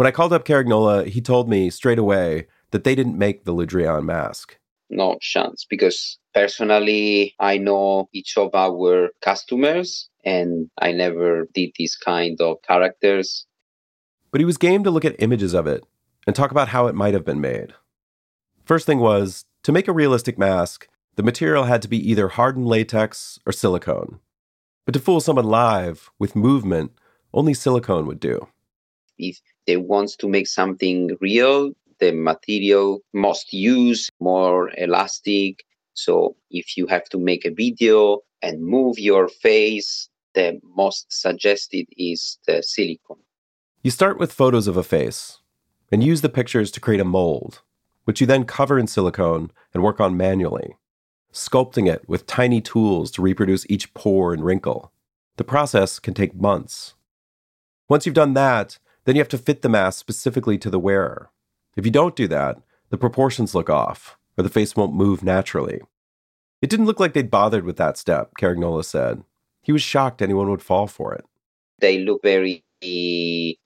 When 0.00 0.06
I 0.06 0.12
called 0.12 0.32
up 0.32 0.46
Carignola, 0.46 1.06
he 1.06 1.20
told 1.20 1.46
me 1.46 1.68
straight 1.68 1.98
away 1.98 2.46
that 2.70 2.84
they 2.84 2.94
didn't 2.94 3.18
make 3.18 3.44
the 3.44 3.52
Le 3.52 3.66
Drian 3.66 4.06
mask. 4.06 4.58
No 4.88 5.18
chance, 5.20 5.66
because 5.68 6.16
Personally, 6.32 7.34
I 7.38 7.58
know 7.58 8.08
each 8.14 8.38
of 8.38 8.54
our 8.54 9.10
customers 9.20 10.08
and 10.24 10.70
I 10.80 10.92
never 10.92 11.48
did 11.52 11.72
these 11.76 11.96
kind 11.96 12.40
of 12.40 12.62
characters. 12.66 13.44
But 14.30 14.40
he 14.40 14.46
was 14.46 14.56
game 14.56 14.84
to 14.84 14.90
look 14.90 15.04
at 15.04 15.20
images 15.20 15.52
of 15.52 15.66
it 15.66 15.84
and 16.26 16.34
talk 16.34 16.50
about 16.50 16.68
how 16.68 16.86
it 16.86 16.94
might 16.94 17.12
have 17.12 17.26
been 17.26 17.42
made. 17.42 17.74
First 18.64 18.86
thing 18.86 19.00
was, 19.00 19.44
to 19.64 19.72
make 19.72 19.86
a 19.86 19.92
realistic 19.92 20.38
mask, 20.38 20.88
the 21.16 21.22
material 21.22 21.64
had 21.64 21.82
to 21.82 21.88
be 21.88 22.10
either 22.10 22.28
hardened 22.28 22.66
latex 22.66 23.38
or 23.44 23.52
silicone. 23.52 24.20
But 24.86 24.94
to 24.94 25.00
fool 25.00 25.20
someone 25.20 25.44
live 25.44 26.10
with 26.18 26.34
movement, 26.34 26.92
only 27.34 27.52
silicone 27.52 28.06
would 28.06 28.20
do. 28.20 28.48
If 29.18 29.40
they 29.66 29.76
want 29.76 30.10
to 30.18 30.28
make 30.28 30.46
something 30.46 31.16
real, 31.20 31.72
the 31.98 32.12
material 32.12 33.00
must 33.12 33.52
use 33.52 34.10
more 34.20 34.70
elastic 34.78 35.64
so 35.94 36.36
if 36.50 36.76
you 36.76 36.86
have 36.86 37.08
to 37.10 37.18
make 37.18 37.44
a 37.44 37.50
video 37.50 38.20
and 38.42 38.64
move 38.64 38.98
your 38.98 39.28
face, 39.28 40.08
the 40.34 40.58
most 40.74 41.06
suggested 41.12 41.86
is 41.96 42.38
the 42.46 42.62
silicone. 42.62 43.18
You 43.82 43.90
start 43.90 44.18
with 44.18 44.32
photos 44.32 44.66
of 44.66 44.76
a 44.76 44.82
face 44.82 45.38
and 45.92 46.02
use 46.02 46.22
the 46.22 46.28
pictures 46.28 46.70
to 46.72 46.80
create 46.80 47.00
a 47.00 47.04
mold, 47.04 47.60
which 48.04 48.20
you 48.20 48.26
then 48.26 48.44
cover 48.44 48.78
in 48.78 48.86
silicone 48.86 49.50
and 49.74 49.82
work 49.82 50.00
on 50.00 50.16
manually, 50.16 50.76
sculpting 51.32 51.86
it 51.86 52.08
with 52.08 52.26
tiny 52.26 52.62
tools 52.62 53.10
to 53.12 53.22
reproduce 53.22 53.68
each 53.68 53.92
pore 53.92 54.32
and 54.32 54.44
wrinkle. 54.44 54.92
The 55.36 55.44
process 55.44 55.98
can 55.98 56.14
take 56.14 56.34
months. 56.34 56.94
Once 57.88 58.06
you've 58.06 58.14
done 58.14 58.34
that, 58.34 58.78
then 59.04 59.16
you 59.16 59.20
have 59.20 59.28
to 59.28 59.38
fit 59.38 59.62
the 59.62 59.68
mask 59.68 59.98
specifically 59.98 60.58
to 60.58 60.70
the 60.70 60.78
wearer. 60.78 61.30
If 61.76 61.84
you 61.84 61.90
don't 61.90 62.16
do 62.16 62.28
that, 62.28 62.58
the 62.90 62.98
proportions 62.98 63.54
look 63.54 63.70
off, 63.70 64.18
or 64.36 64.42
the 64.42 64.50
face 64.50 64.76
won't 64.76 64.94
move 64.94 65.22
naturally. 65.22 65.80
It 66.60 66.68
didn't 66.68 66.86
look 66.86 67.00
like 67.00 67.14
they'd 67.14 67.30
bothered 67.30 67.64
with 67.64 67.76
that 67.76 67.96
step, 67.96 68.32
Carignola 68.38 68.84
said. 68.84 69.22
He 69.62 69.72
was 69.72 69.82
shocked 69.82 70.20
anyone 70.20 70.50
would 70.50 70.62
fall 70.62 70.86
for 70.86 71.14
it. 71.14 71.24
They 71.80 72.00
look 72.00 72.22
very 72.22 72.64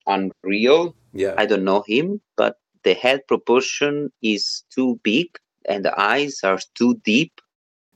unreal. 0.06 0.94
Yeah. 1.12 1.34
I 1.38 1.46
don't 1.46 1.64
know 1.64 1.84
him, 1.86 2.20
but 2.36 2.58
the 2.82 2.94
head 2.94 3.26
proportion 3.26 4.12
is 4.22 4.64
too 4.74 5.00
big 5.02 5.26
and 5.68 5.84
the 5.84 5.98
eyes 5.98 6.40
are 6.44 6.58
too 6.74 7.00
deep. 7.04 7.40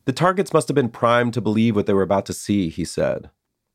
The 0.07 0.13
targets 0.13 0.53
must 0.53 0.69
have 0.69 0.75
been 0.75 0.89
primed 0.89 1.35
to 1.35 1.41
believe 1.41 1.77
what 1.77 1.87
they 1.87 1.93
were 1.93 2.03
about 2.03 2.25
to 2.27 2.33
see, 2.33 2.69
he 2.71 2.85
said. 2.85 3.31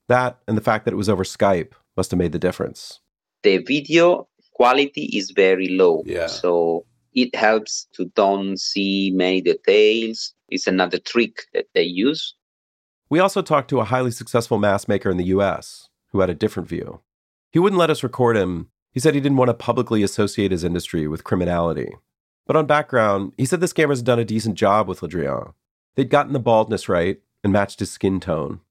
That 0.07 0.39
and 0.47 0.57
the 0.57 0.61
fact 0.61 0.85
that 0.85 0.93
it 0.93 0.97
was 0.97 1.09
over 1.09 1.23
Skype 1.23 1.73
must 1.95 2.11
have 2.11 2.17
made 2.17 2.31
the 2.31 2.39
difference. 2.39 3.01
The 3.43 3.57
video 3.59 4.27
quality 4.53 5.05
is 5.17 5.31
very 5.31 5.67
low. 5.69 6.03
Yeah. 6.05 6.27
So 6.27 6.85
it 7.13 7.35
helps 7.35 7.87
to 7.93 8.05
don't 8.15 8.59
see 8.59 9.11
many 9.13 9.41
details. 9.41 10.33
It's 10.49 10.67
another 10.67 10.99
trick 10.99 11.43
that 11.53 11.67
they 11.73 11.83
use. 11.83 12.35
We 13.09 13.19
also 13.19 13.41
talked 13.41 13.69
to 13.69 13.79
a 13.79 13.85
highly 13.85 14.11
successful 14.11 14.57
mask 14.57 14.87
maker 14.87 15.09
in 15.09 15.17
the 15.17 15.25
US 15.25 15.89
who 16.11 16.21
had 16.21 16.29
a 16.29 16.35
different 16.35 16.69
view. 16.69 17.01
He 17.51 17.59
wouldn't 17.59 17.79
let 17.79 17.89
us 17.89 18.03
record 18.03 18.37
him. 18.37 18.69
He 18.91 18.99
said 18.99 19.13
he 19.13 19.21
didn't 19.21 19.37
want 19.37 19.49
to 19.49 19.53
publicly 19.53 20.03
associate 20.03 20.51
his 20.51 20.63
industry 20.63 21.07
with 21.07 21.23
criminality. 21.23 21.95
But 22.45 22.55
on 22.55 22.65
background, 22.65 23.33
he 23.37 23.45
said 23.45 23.59
the 23.59 23.67
scammers 23.67 23.97
had 23.97 24.05
done 24.05 24.19
a 24.19 24.25
decent 24.25 24.55
job 24.55 24.87
with 24.87 25.01
Le 25.01 25.09
Drian. 25.09 25.53
They'd 25.95 26.09
gotten 26.09 26.33
the 26.33 26.39
baldness 26.39 26.89
right 26.89 27.19
and 27.43 27.53
matched 27.53 27.79
his 27.79 27.91
skin 27.91 28.19
tone. 28.19 28.61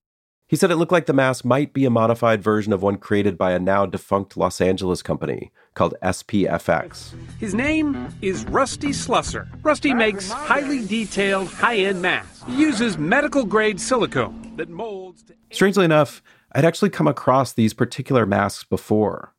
He 0.53 0.57
said 0.57 0.71
it 0.71 0.77
looked 0.77 0.93
like 0.93 1.07
the 1.07 1.15
mask 1.15 1.47
might 1.47 1.73
be 1.73 1.87
a 1.87 1.91
modified 1.91 2.43
version 2.43 2.75
of 2.75 2.83
one 2.83 2.99
created 2.99 3.39
by 3.39 3.53
a 3.53 3.59
now 3.59 3.87
defunct 3.87 4.37
Los 4.37 4.61
Angeles 4.61 5.01
company 5.01 5.51
called 5.73 5.95
SPFX. 6.03 7.15
His 7.41 7.55
name 7.55 8.15
is 8.21 8.45
Rusty 8.45 8.89
Slusser. 8.89 9.49
Rusty 9.63 9.95
makes 9.95 10.31
highly 10.31 10.85
detailed, 10.87 11.49
high 11.49 11.77
end 11.77 12.03
masks. 12.03 12.43
He 12.47 12.61
uses 12.61 12.99
medical 12.99 13.47
grade 13.47 13.81
silicone 13.81 14.53
that 14.57 14.69
molds. 14.69 15.23
To- 15.23 15.35
Strangely 15.53 15.87
enough, 15.87 16.23
I'd 16.55 16.67
actually 16.67 16.91
come 16.91 17.09
across 17.09 17.55
these 17.55 17.73
particular 17.73 18.27
masks 18.27 18.65
before. 18.65 19.35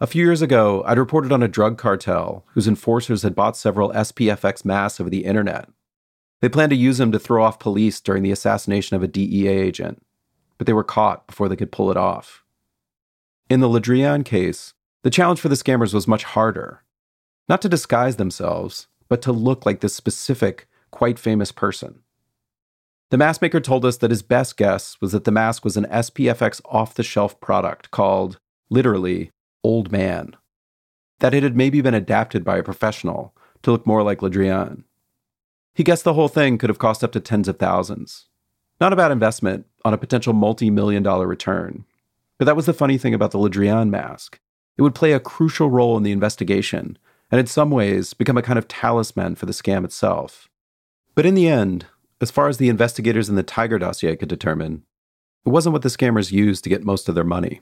A 0.00 0.06
few 0.06 0.24
years 0.24 0.40
ago, 0.40 0.82
I'd 0.86 0.96
reported 0.96 1.30
on 1.30 1.42
a 1.42 1.48
drug 1.48 1.76
cartel 1.76 2.46
whose 2.54 2.66
enforcers 2.66 3.22
had 3.22 3.34
bought 3.34 3.58
several 3.58 3.90
SPFX 3.92 4.64
masks 4.64 4.98
over 4.98 5.10
the 5.10 5.26
internet. 5.26 5.68
They 6.40 6.48
planned 6.48 6.70
to 6.70 6.76
use 6.76 6.96
them 6.96 7.12
to 7.12 7.18
throw 7.18 7.44
off 7.44 7.58
police 7.58 8.00
during 8.00 8.22
the 8.22 8.32
assassination 8.32 8.96
of 8.96 9.02
a 9.02 9.08
DEA 9.08 9.48
agent, 9.48 10.02
but 10.58 10.66
they 10.66 10.72
were 10.72 10.84
caught 10.84 11.26
before 11.26 11.48
they 11.48 11.56
could 11.56 11.72
pull 11.72 11.90
it 11.90 11.96
off. 11.96 12.44
In 13.48 13.60
the 13.60 13.68
Le 13.68 13.80
Drian 13.80 14.24
case, 14.24 14.74
the 15.02 15.10
challenge 15.10 15.40
for 15.40 15.48
the 15.48 15.54
scammers 15.54 15.94
was 15.94 16.06
much 16.06 16.24
harder. 16.24 16.82
Not 17.48 17.62
to 17.62 17.68
disguise 17.68 18.16
themselves, 18.16 18.88
but 19.08 19.22
to 19.22 19.32
look 19.32 19.64
like 19.64 19.80
this 19.80 19.94
specific, 19.94 20.68
quite 20.90 21.18
famous 21.18 21.52
person. 21.52 22.00
The 23.10 23.16
mask 23.16 23.40
maker 23.40 23.60
told 23.60 23.86
us 23.86 23.96
that 23.98 24.10
his 24.10 24.22
best 24.22 24.58
guess 24.58 25.00
was 25.00 25.12
that 25.12 25.24
the 25.24 25.30
mask 25.30 25.64
was 25.64 25.78
an 25.78 25.86
SPFX 25.86 26.60
off 26.66 26.94
the 26.94 27.02
shelf 27.02 27.40
product 27.40 27.90
called, 27.90 28.38
literally, 28.68 29.30
Old 29.64 29.90
Man. 29.90 30.36
That 31.20 31.32
it 31.32 31.42
had 31.42 31.56
maybe 31.56 31.80
been 31.80 31.94
adapted 31.94 32.44
by 32.44 32.58
a 32.58 32.62
professional 32.62 33.34
to 33.62 33.70
look 33.70 33.86
more 33.86 34.02
like 34.02 34.20
Le 34.20 34.30
Drian. 34.30 34.84
He 35.74 35.84
guessed 35.84 36.04
the 36.04 36.14
whole 36.14 36.28
thing 36.28 36.58
could 36.58 36.68
have 36.68 36.78
cost 36.78 37.02
up 37.02 37.12
to 37.12 37.20
tens 37.20 37.48
of 37.48 37.58
thousands. 37.58 38.26
Not 38.80 38.92
a 38.92 38.96
bad 38.96 39.10
investment 39.10 39.66
on 39.84 39.94
a 39.94 39.98
potential 39.98 40.32
multi 40.32 40.70
million 40.70 41.02
dollar 41.02 41.26
return. 41.26 41.84
But 42.38 42.44
that 42.44 42.56
was 42.56 42.66
the 42.66 42.72
funny 42.72 42.98
thing 42.98 43.14
about 43.14 43.32
the 43.32 43.38
Le 43.38 43.50
Drian 43.50 43.90
mask. 43.90 44.38
It 44.76 44.82
would 44.82 44.94
play 44.94 45.12
a 45.12 45.20
crucial 45.20 45.70
role 45.70 45.96
in 45.96 46.04
the 46.04 46.12
investigation, 46.12 46.96
and 47.30 47.40
in 47.40 47.46
some 47.46 47.70
ways 47.70 48.14
become 48.14 48.38
a 48.38 48.42
kind 48.42 48.58
of 48.58 48.68
talisman 48.68 49.34
for 49.34 49.46
the 49.46 49.52
scam 49.52 49.84
itself. 49.84 50.48
But 51.16 51.26
in 51.26 51.34
the 51.34 51.48
end, 51.48 51.86
as 52.20 52.30
far 52.30 52.48
as 52.48 52.58
the 52.58 52.68
investigators 52.68 53.28
in 53.28 53.34
the 53.34 53.42
Tiger 53.42 53.78
dossier 53.78 54.14
could 54.14 54.28
determine, 54.28 54.84
it 55.44 55.50
wasn't 55.50 55.72
what 55.72 55.82
the 55.82 55.88
scammers 55.88 56.30
used 56.30 56.62
to 56.64 56.70
get 56.70 56.84
most 56.84 57.08
of 57.08 57.14
their 57.16 57.24
money. 57.24 57.60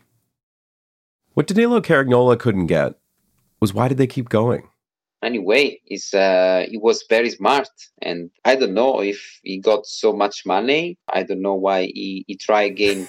What 1.33 1.47
Danilo 1.47 1.81
Carignola 1.81 2.39
couldn't 2.39 2.67
get 2.67 2.99
was 3.61 3.73
why 3.73 3.89
did 3.89 3.99
they 3.99 4.07
keep 4.07 4.29
going? 4.29 4.69
Anyway, 5.23 5.81
he's, 5.85 6.13
uh, 6.15 6.67
he 6.69 6.77
was 6.77 7.05
very 7.09 7.31
smart, 7.31 7.69
and 8.03 8.31
I 8.45 8.57
don't 8.57 8.75
know 8.75 9.01
if 9.01 9.41
he 9.43 9.59
got 9.59 9.87
so 9.87 10.13
much 10.13 10.45
money. 10.47 10.99
I 11.09 11.23
don't 11.23 11.43
know 11.43 11.55
why 11.55 11.83
he, 11.87 12.25
he 12.27 12.37
tried 12.37 12.73
again 12.73 13.09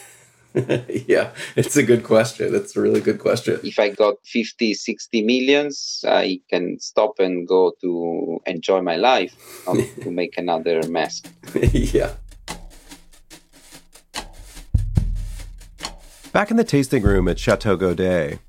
yeah, 1.07 1.31
it's 1.55 1.75
a 1.75 1.83
good 1.83 2.03
question. 2.03 2.55
It's 2.55 2.75
a 2.75 2.81
really 2.81 3.01
good 3.01 3.19
question. 3.19 3.59
If 3.63 3.77
I 3.77 3.89
got 3.89 4.15
50, 4.25 4.73
60 4.73 5.23
millions, 5.23 6.03
I 6.07 6.39
can 6.49 6.79
stop 6.79 7.19
and 7.19 7.47
go 7.47 7.73
to 7.81 8.39
enjoy 8.45 8.81
my 8.81 8.95
life, 8.95 9.35
not 9.67 9.77
to 10.01 10.11
make 10.11 10.37
another 10.37 10.81
mess. 10.87 11.21
yeah. 11.71 12.13
Back 16.31 16.51
in 16.51 16.57
the 16.57 16.63
tasting 16.63 17.03
room 17.03 17.27
at 17.27 17.39
Chateau 17.39 17.75
Gaudet, 17.75 18.39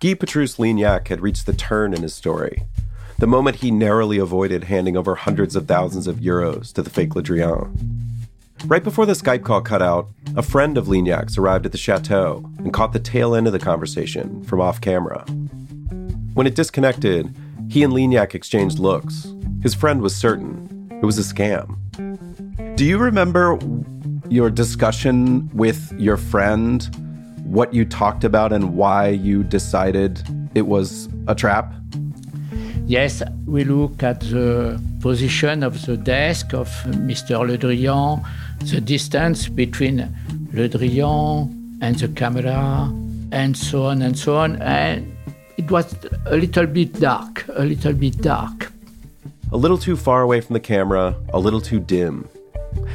Guy 0.00 0.14
Petrus 0.14 0.56
Lignac 0.56 1.08
had 1.08 1.20
reached 1.20 1.46
the 1.46 1.52
turn 1.52 1.92
in 1.92 2.02
his 2.02 2.14
story. 2.14 2.64
The 3.18 3.26
moment 3.26 3.56
he 3.56 3.72
narrowly 3.72 4.18
avoided 4.18 4.62
handing 4.62 4.96
over 4.96 5.16
hundreds 5.16 5.56
of 5.56 5.66
thousands 5.66 6.06
of 6.06 6.18
euros 6.18 6.72
to 6.74 6.82
the 6.82 6.88
fake 6.88 7.16
Le. 7.16 7.70
Right 8.64 8.84
before 8.84 9.06
the 9.06 9.14
Skype 9.14 9.42
call 9.42 9.60
cut 9.60 9.82
out, 9.82 10.08
a 10.36 10.42
friend 10.42 10.78
of 10.78 10.86
Lignac's 10.86 11.36
arrived 11.36 11.66
at 11.66 11.72
the 11.72 11.78
chateau 11.78 12.48
and 12.58 12.72
caught 12.72 12.92
the 12.92 13.00
tail 13.00 13.34
end 13.34 13.48
of 13.48 13.52
the 13.52 13.58
conversation 13.58 14.44
from 14.44 14.60
off 14.60 14.80
camera. 14.80 15.24
When 16.34 16.46
it 16.46 16.54
disconnected, 16.54 17.34
he 17.68 17.82
and 17.82 17.92
Lignac 17.92 18.36
exchanged 18.36 18.78
looks. 18.78 19.26
His 19.64 19.74
friend 19.74 20.00
was 20.00 20.14
certain 20.14 20.88
it 21.02 21.04
was 21.04 21.18
a 21.18 21.34
scam. 21.34 21.76
Do 22.76 22.84
you 22.84 22.98
remember 22.98 23.58
your 24.28 24.48
discussion 24.48 25.50
with 25.52 25.92
your 25.98 26.16
friend, 26.16 26.88
what 27.42 27.74
you 27.74 27.84
talked 27.84 28.22
about, 28.22 28.52
and 28.52 28.76
why 28.76 29.08
you 29.08 29.42
decided 29.42 30.22
it 30.54 30.68
was 30.68 31.08
a 31.26 31.34
trap? 31.34 31.74
Yes, 32.88 33.22
we 33.44 33.64
look 33.64 34.02
at 34.02 34.20
the 34.20 34.80
position 35.02 35.62
of 35.62 35.84
the 35.84 35.94
desk 35.94 36.54
of 36.54 36.70
Mr. 36.86 37.46
Le 37.46 37.58
Drian, 37.58 38.24
the 38.64 38.80
distance 38.80 39.46
between 39.46 39.98
Le 40.54 40.70
Drian 40.70 41.52
and 41.82 41.96
the 41.96 42.08
camera, 42.08 42.90
and 43.30 43.54
so 43.54 43.84
on 43.84 44.00
and 44.00 44.18
so 44.18 44.38
on. 44.38 44.56
And 44.62 45.14
it 45.58 45.70
was 45.70 45.94
a 46.24 46.38
little 46.38 46.66
bit 46.66 46.98
dark, 46.98 47.44
a 47.56 47.62
little 47.62 47.92
bit 47.92 48.22
dark. 48.22 48.72
A 49.52 49.56
little 49.58 49.76
too 49.76 49.94
far 49.94 50.22
away 50.22 50.40
from 50.40 50.54
the 50.54 50.60
camera, 50.60 51.14
a 51.34 51.38
little 51.38 51.60
too 51.60 51.80
dim. 51.80 52.26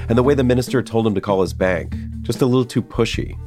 And 0.09 0.17
the 0.17 0.23
way 0.23 0.33
the 0.33 0.43
minister 0.43 0.81
told 0.81 1.05
him 1.05 1.13
to 1.13 1.21
call 1.21 1.41
his 1.41 1.53
bank, 1.53 1.95
just 2.23 2.41
a 2.41 2.47
little 2.47 2.65
too 2.65 2.81
pushy. 2.81 3.37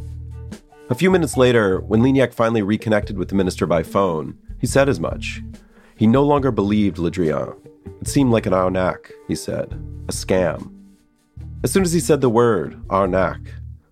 A 0.90 0.94
few 0.94 1.10
minutes 1.10 1.36
later, 1.36 1.80
when 1.80 2.02
Lignac 2.02 2.32
finally 2.32 2.62
reconnected 2.62 3.18
with 3.18 3.30
the 3.30 3.34
minister 3.34 3.66
by 3.66 3.82
phone, 3.82 4.38
he 4.60 4.68
said 4.68 4.88
as 4.88 5.00
much. 5.00 5.42
He 5.96 6.06
no 6.06 6.22
longer 6.22 6.50
believed 6.50 6.98
Le 6.98 7.10
Drian. 7.10 7.56
It 8.00 8.08
seemed 8.08 8.30
like 8.30 8.46
an 8.46 8.52
arnaque, 8.52 9.10
he 9.28 9.34
said, 9.34 9.72
a 10.08 10.12
scam. 10.12 10.72
As 11.64 11.72
soon 11.72 11.82
as 11.82 11.92
he 11.92 12.00
said 12.00 12.20
the 12.20 12.28
word, 12.28 12.76
arnaque, 12.88 13.48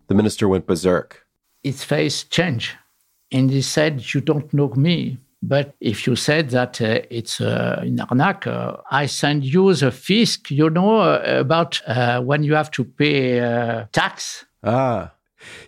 the 0.08 0.14
minister 0.14 0.46
went 0.46 0.66
berserk. 0.66 1.26
His 1.62 1.82
face 1.82 2.24
changed, 2.24 2.72
and 3.32 3.50
he 3.50 3.62
said, 3.62 4.14
You 4.14 4.20
don't 4.20 4.52
know 4.52 4.68
me. 4.76 5.18
But 5.42 5.74
if 5.80 6.06
you 6.06 6.16
said 6.16 6.50
that 6.50 6.80
uh, 6.80 7.00
it's 7.10 7.40
uh, 7.40 7.80
an 7.82 7.98
arnaque, 7.98 8.46
uh, 8.46 8.76
I 8.90 9.06
send 9.06 9.44
you 9.44 9.74
the 9.74 9.90
fisc, 9.90 10.50
you 10.50 10.70
know, 10.70 11.00
uh, 11.00 11.22
about 11.26 11.80
uh, 11.86 12.20
when 12.20 12.42
you 12.42 12.54
have 12.54 12.70
to 12.72 12.84
pay 12.84 13.40
uh, 13.40 13.86
tax. 13.92 14.44
Ah. 14.62 15.12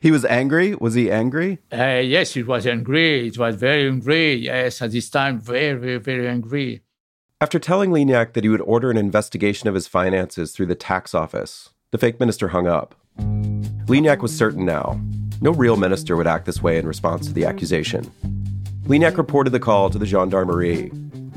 He 0.01 0.11
was 0.11 0.25
angry? 0.25 0.75
Was 0.75 0.95
he 0.95 1.11
angry? 1.11 1.59
Uh, 1.73 2.03
yes, 2.05 2.35
he 2.35 2.43
was 2.43 2.67
angry. 2.67 3.29
It 3.29 3.39
was 3.39 3.57
very 3.57 3.89
angry. 3.89 4.35
Yes, 4.35 4.83
at 4.83 4.93
this 4.93 5.11
time, 5.11 5.41
very, 5.41 5.75
very, 5.79 5.99
very 5.99 6.29
angry. 6.29 6.83
After 7.41 7.59
telling 7.59 7.91
Lignac 7.91 8.33
that 8.33 8.45
he 8.45 8.49
would 8.49 8.62
order 8.62 8.91
an 8.91 8.97
investigation 8.97 9.69
of 9.69 9.75
his 9.75 9.87
finances 9.87 10.53
through 10.53 10.67
the 10.67 10.75
tax 10.75 11.15
office, 11.15 11.71
the 11.91 11.99
fake 11.99 12.19
minister 12.19 12.49
hung 12.49 12.67
up. 12.67 12.95
Lignac 13.87 14.21
was 14.21 14.37
certain 14.37 14.65
now. 14.65 15.01
No 15.41 15.51
real 15.51 15.77
minister 15.77 16.17
would 16.17 16.27
act 16.27 16.47
this 16.47 16.62
way 16.62 16.79
in 16.79 16.87
response 16.87 17.27
to 17.27 17.33
the 17.33 17.45
accusation. 17.45 18.11
Lignac 18.85 19.19
reported 19.19 19.51
the 19.51 19.61
call 19.61 19.91
to 19.91 19.99
the 19.99 20.07
gendarmerie. 20.07 20.91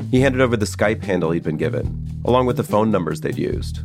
He 0.10 0.22
handed 0.22 0.40
over 0.40 0.56
the 0.56 0.66
Skype 0.66 1.04
handle 1.04 1.32
he'd 1.32 1.44
been 1.44 1.58
given, 1.58 2.22
along 2.24 2.46
with 2.46 2.58
the 2.58 2.64
phone 2.64 2.92
numbers 2.92 3.22
they'd 3.22 3.38
used. 3.38 3.80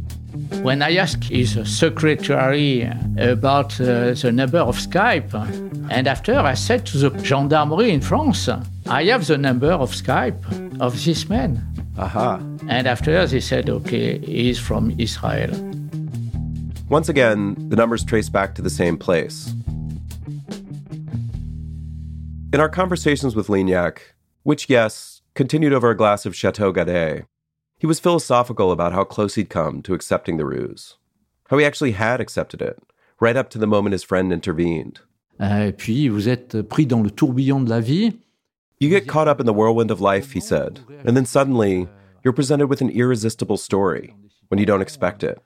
When 0.63 0.83
I 0.83 0.97
asked 0.97 1.25
his 1.25 1.59
secretary 1.65 2.91
about 3.19 3.81
uh, 3.81 4.15
the 4.15 4.33
number 4.33 4.59
of 4.59 4.77
Skype, 4.77 5.35
and 5.91 6.07
after 6.07 6.39
I 6.39 6.55
said 6.55 6.87
to 6.87 6.99
the 6.99 7.25
gendarmerie 7.25 7.91
in 7.91 8.01
France, 8.01 8.49
I 8.87 9.05
have 9.05 9.27
the 9.27 9.39
number 9.39 9.71
of 9.71 9.93
Skype 9.93 10.81
of 10.81 11.05
this 11.05 11.29
man. 11.29 11.63
Aha. 11.99 12.41
And 12.69 12.87
after 12.87 13.27
they 13.27 13.41
said, 13.41 13.69
okay, 13.69 14.19
he's 14.19 14.59
from 14.59 14.95
Israel. 14.99 15.53
Once 16.89 17.09
again, 17.09 17.57
the 17.69 17.77
numbers 17.77 18.05
trace 18.05 18.29
back 18.29 18.55
to 18.55 18.63
the 18.63 18.71
same 18.71 18.97
place. 18.97 19.53
In 22.53 22.61
our 22.61 22.69
conversations 22.69 23.35
with 23.35 23.49
Lignac, 23.49 23.99
which, 24.43 24.69
yes, 24.69 25.23
continued 25.35 25.73
over 25.73 25.91
a 25.91 25.97
glass 25.97 26.25
of 26.27 26.37
Chateau 26.37 26.73
Gaudet, 26.73 27.27
he 27.85 27.87
was 27.87 28.01
philosophical 28.01 28.73
about 28.73 28.95
how 28.95 29.05
close 29.05 29.35
he'd 29.35 29.51
come 29.51 29.83
to 29.83 29.93
accepting 29.93 30.39
the 30.39 30.47
ruse, 30.47 30.97
how 31.51 31.59
he 31.59 31.67
actually 31.67 31.93
had 31.93 32.19
accepted 32.19 32.63
it, 32.63 32.79
right 33.21 33.37
up 33.37 33.51
to 33.51 33.59
the 33.59 33.67
moment 33.67 33.93
his 33.93 34.03
friend 34.03 34.33
intervened. 34.33 35.01
Ah, 35.39 35.67
et 35.67 35.77
puis, 35.77 36.09
vous 36.09 36.27
êtes 36.27 36.67
pris 36.71 36.87
dans 36.87 37.05
le 37.05 37.11
tourbillon 37.11 37.63
de 37.63 37.69
la 37.69 37.81
vie. 37.81 38.19
You 38.81 38.89
get 38.89 39.07
caught 39.07 39.29
up 39.29 39.39
in 39.39 39.45
the 39.45 39.53
whirlwind 39.53 39.91
of 39.91 40.01
life, 40.01 40.33
he 40.33 40.41
said, 40.41 40.81
and 41.05 41.15
then 41.15 41.27
suddenly 41.27 41.87
you're 42.23 42.33
presented 42.33 42.69
with 42.69 42.81
an 42.81 42.89
irresistible 42.89 43.59
story 43.59 44.17
when 44.49 44.59
you 44.59 44.65
don't 44.65 44.81
expect 44.81 45.23
it. 45.23 45.39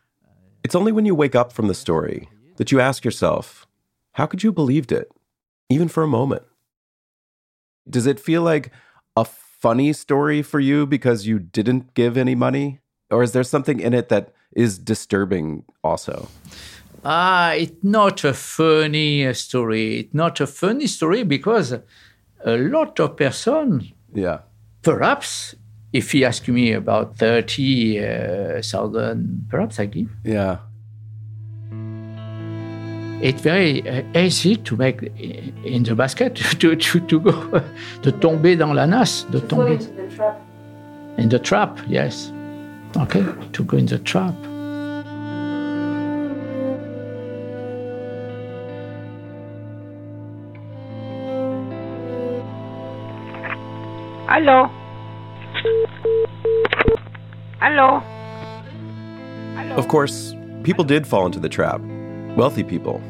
It's 0.62 0.76
only 0.76 0.92
when 0.92 1.06
you 1.06 1.16
wake 1.16 1.34
up 1.34 1.52
from 1.52 1.66
the 1.66 1.74
story 1.74 2.28
that 2.58 2.70
you 2.70 2.78
ask 2.78 3.04
yourself, 3.04 3.66
how 4.12 4.26
could 4.26 4.44
you 4.44 4.50
have 4.50 4.54
believed 4.54 4.92
it, 4.92 5.10
even 5.68 5.88
for 5.88 6.04
a 6.04 6.06
moment? 6.06 6.44
Does 7.90 8.06
it 8.06 8.20
feel 8.20 8.42
like 8.42 8.70
a 9.16 9.24
funny 9.58 9.92
story 9.92 10.42
for 10.42 10.60
you 10.60 10.86
because 10.86 11.26
you 11.26 11.38
didn't 11.38 11.94
give 11.94 12.16
any 12.16 12.34
money? 12.34 12.80
Or 13.10 13.22
is 13.22 13.32
there 13.32 13.44
something 13.44 13.80
in 13.80 13.94
it 13.94 14.08
that 14.08 14.32
is 14.52 14.78
disturbing 14.78 15.64
also? 15.82 16.28
Ah, 17.04 17.52
it's 17.52 17.82
not 17.82 18.24
a 18.24 18.34
funny 18.34 19.32
story. 19.34 20.00
It's 20.00 20.14
not 20.14 20.40
a 20.40 20.46
funny 20.46 20.86
story 20.86 21.22
because 21.22 21.72
a 22.44 22.56
lot 22.56 22.98
of 23.00 23.16
person, 23.16 23.92
yeah, 24.12 24.40
perhaps 24.82 25.54
if 25.92 26.12
he 26.12 26.24
asked 26.24 26.48
me 26.48 26.72
about 26.72 27.16
30,000, 27.16 28.96
uh, 28.96 29.14
perhaps 29.48 29.80
I 29.80 29.86
give. 29.86 30.10
Yeah. 30.24 30.58
It's 33.20 33.40
very 33.40 33.82
uh, 33.88 34.04
easy 34.14 34.54
to 34.56 34.76
make 34.76 35.02
in 35.64 35.82
the 35.82 35.96
basket, 35.96 36.36
to, 36.36 36.76
to, 36.76 37.00
to 37.00 37.20
go, 37.20 37.62
de 38.02 38.12
tomber 38.12 38.54
dans 38.54 38.72
la 38.72 38.86
nasse, 38.86 39.24
de 39.24 39.40
tomber. 39.40 39.72
into 39.72 39.90
the 39.90 40.08
trap. 40.14 40.40
In 41.18 41.28
the 41.28 41.38
trap, 41.40 41.80
yes. 41.88 42.32
Okay, 42.96 43.24
to 43.52 43.64
go 43.64 43.76
in 43.76 43.86
the 43.86 43.98
trap. 43.98 44.34
Hello. 54.28 54.70
Hello. 57.60 58.00
Hello. 59.56 59.74
Of 59.74 59.88
course, 59.88 60.34
people 60.62 60.84
did 60.84 61.04
fall 61.04 61.26
into 61.26 61.40
the 61.40 61.48
trap. 61.48 61.80
Wealthy 62.38 62.62
people. 62.62 63.02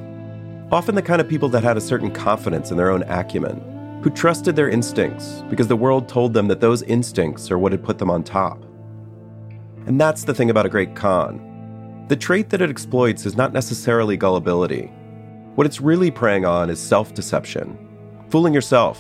Often 0.73 0.95
the 0.95 1.03
kind 1.03 1.21
of 1.21 1.29
people 1.29 1.51
that 1.51 1.63
had 1.63 1.77
a 1.77 1.83
certain 1.83 2.11
confidence 2.11 2.71
in 2.71 2.79
their 2.79 2.91
own 2.91 3.03
acumen, 3.03 4.01
who 4.03 4.09
trusted 4.09 4.57
their 4.57 4.71
instincts 4.71 5.43
because 5.51 5.69
the 5.69 5.77
world 5.77 6.09
told 6.09 6.33
them 6.33 6.49
that 6.49 6.63
those 6.63 6.81
instincts 6.85 7.51
are 7.51 7.59
what 7.59 7.73
had 7.73 7.85
put 7.85 7.99
them 7.99 8.11
on 8.11 8.23
top. 8.23 8.65
And 9.85 10.01
that's 10.01 10.25
the 10.25 10.33
thing 10.33 10.49
about 10.49 10.65
a 10.65 10.71
great 10.71 10.97
con. 10.97 12.07
The 12.09 12.17
trait 12.17 12.49
that 12.49 12.63
it 12.63 12.71
exploits 12.71 13.27
is 13.27 13.37
not 13.37 13.53
necessarily 13.53 14.17
gullibility. 14.17 14.87
What 15.57 15.67
it's 15.67 15.79
really 15.83 16.11
preying 16.11 16.47
on 16.47 16.71
is 16.71 16.81
self 16.81 17.13
deception, 17.13 17.77
fooling 18.31 18.55
yourself 18.55 18.99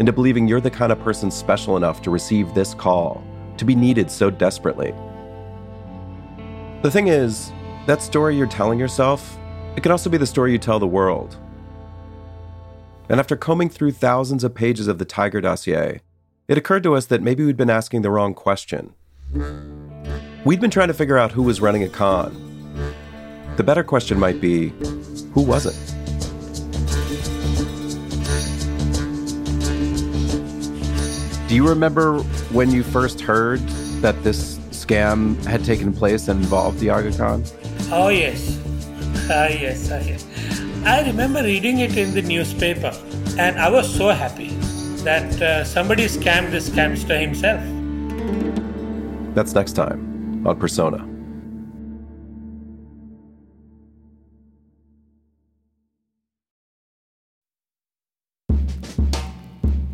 into 0.00 0.12
believing 0.12 0.48
you're 0.48 0.60
the 0.60 0.72
kind 0.72 0.90
of 0.90 0.98
person 0.98 1.30
special 1.30 1.76
enough 1.76 2.02
to 2.02 2.10
receive 2.10 2.52
this 2.52 2.74
call, 2.74 3.22
to 3.56 3.64
be 3.64 3.76
needed 3.76 4.10
so 4.10 4.28
desperately. 4.28 4.92
The 6.82 6.90
thing 6.90 7.06
is, 7.06 7.52
that 7.86 8.02
story 8.02 8.36
you're 8.36 8.48
telling 8.48 8.80
yourself, 8.80 9.38
it 9.78 9.82
can 9.82 9.92
also 9.92 10.10
be 10.10 10.18
the 10.18 10.26
story 10.26 10.50
you 10.50 10.58
tell 10.58 10.80
the 10.80 10.88
world. 10.88 11.36
And 13.08 13.20
after 13.20 13.36
combing 13.36 13.68
through 13.68 13.92
thousands 13.92 14.42
of 14.42 14.52
pages 14.52 14.88
of 14.88 14.98
the 14.98 15.04
Tiger 15.04 15.40
dossier, 15.40 16.00
it 16.48 16.58
occurred 16.58 16.82
to 16.82 16.96
us 16.96 17.06
that 17.06 17.22
maybe 17.22 17.44
we'd 17.44 17.56
been 17.56 17.70
asking 17.70 18.02
the 18.02 18.10
wrong 18.10 18.34
question. 18.34 18.92
We'd 20.44 20.60
been 20.60 20.72
trying 20.72 20.88
to 20.88 20.94
figure 20.94 21.16
out 21.16 21.30
who 21.30 21.44
was 21.44 21.60
running 21.60 21.84
a 21.84 21.88
con. 21.88 22.34
The 23.54 23.62
better 23.62 23.84
question 23.84 24.18
might 24.18 24.40
be 24.40 24.70
who 25.32 25.42
was 25.42 25.64
it? 25.64 25.76
Do 31.48 31.54
you 31.54 31.68
remember 31.68 32.18
when 32.50 32.72
you 32.72 32.82
first 32.82 33.20
heard 33.20 33.60
that 34.00 34.24
this 34.24 34.58
scam 34.70 35.40
had 35.44 35.64
taken 35.64 35.92
place 35.92 36.26
and 36.26 36.40
involved 36.40 36.80
the 36.80 36.90
Aga 36.90 37.16
Khan? 37.16 37.44
Oh, 37.92 38.08
yes. 38.08 38.58
Ah, 39.30 39.48
yes, 39.48 39.90
ah, 39.92 40.00
yes. 40.00 40.26
I 40.84 41.02
remember 41.06 41.42
reading 41.42 41.80
it 41.80 41.96
in 41.96 42.14
the 42.14 42.22
newspaper, 42.22 42.92
and 43.38 43.58
I 43.58 43.68
was 43.70 43.88
so 43.92 44.08
happy 44.08 44.48
that 45.04 45.40
uh, 45.40 45.64
somebody 45.64 46.04
scammed 46.04 46.50
the 46.50 46.58
scamster 46.58 47.20
himself. 47.20 47.60
That's 49.34 49.54
next 49.54 49.72
time 49.72 50.46
on 50.46 50.58
Persona. 50.58 51.07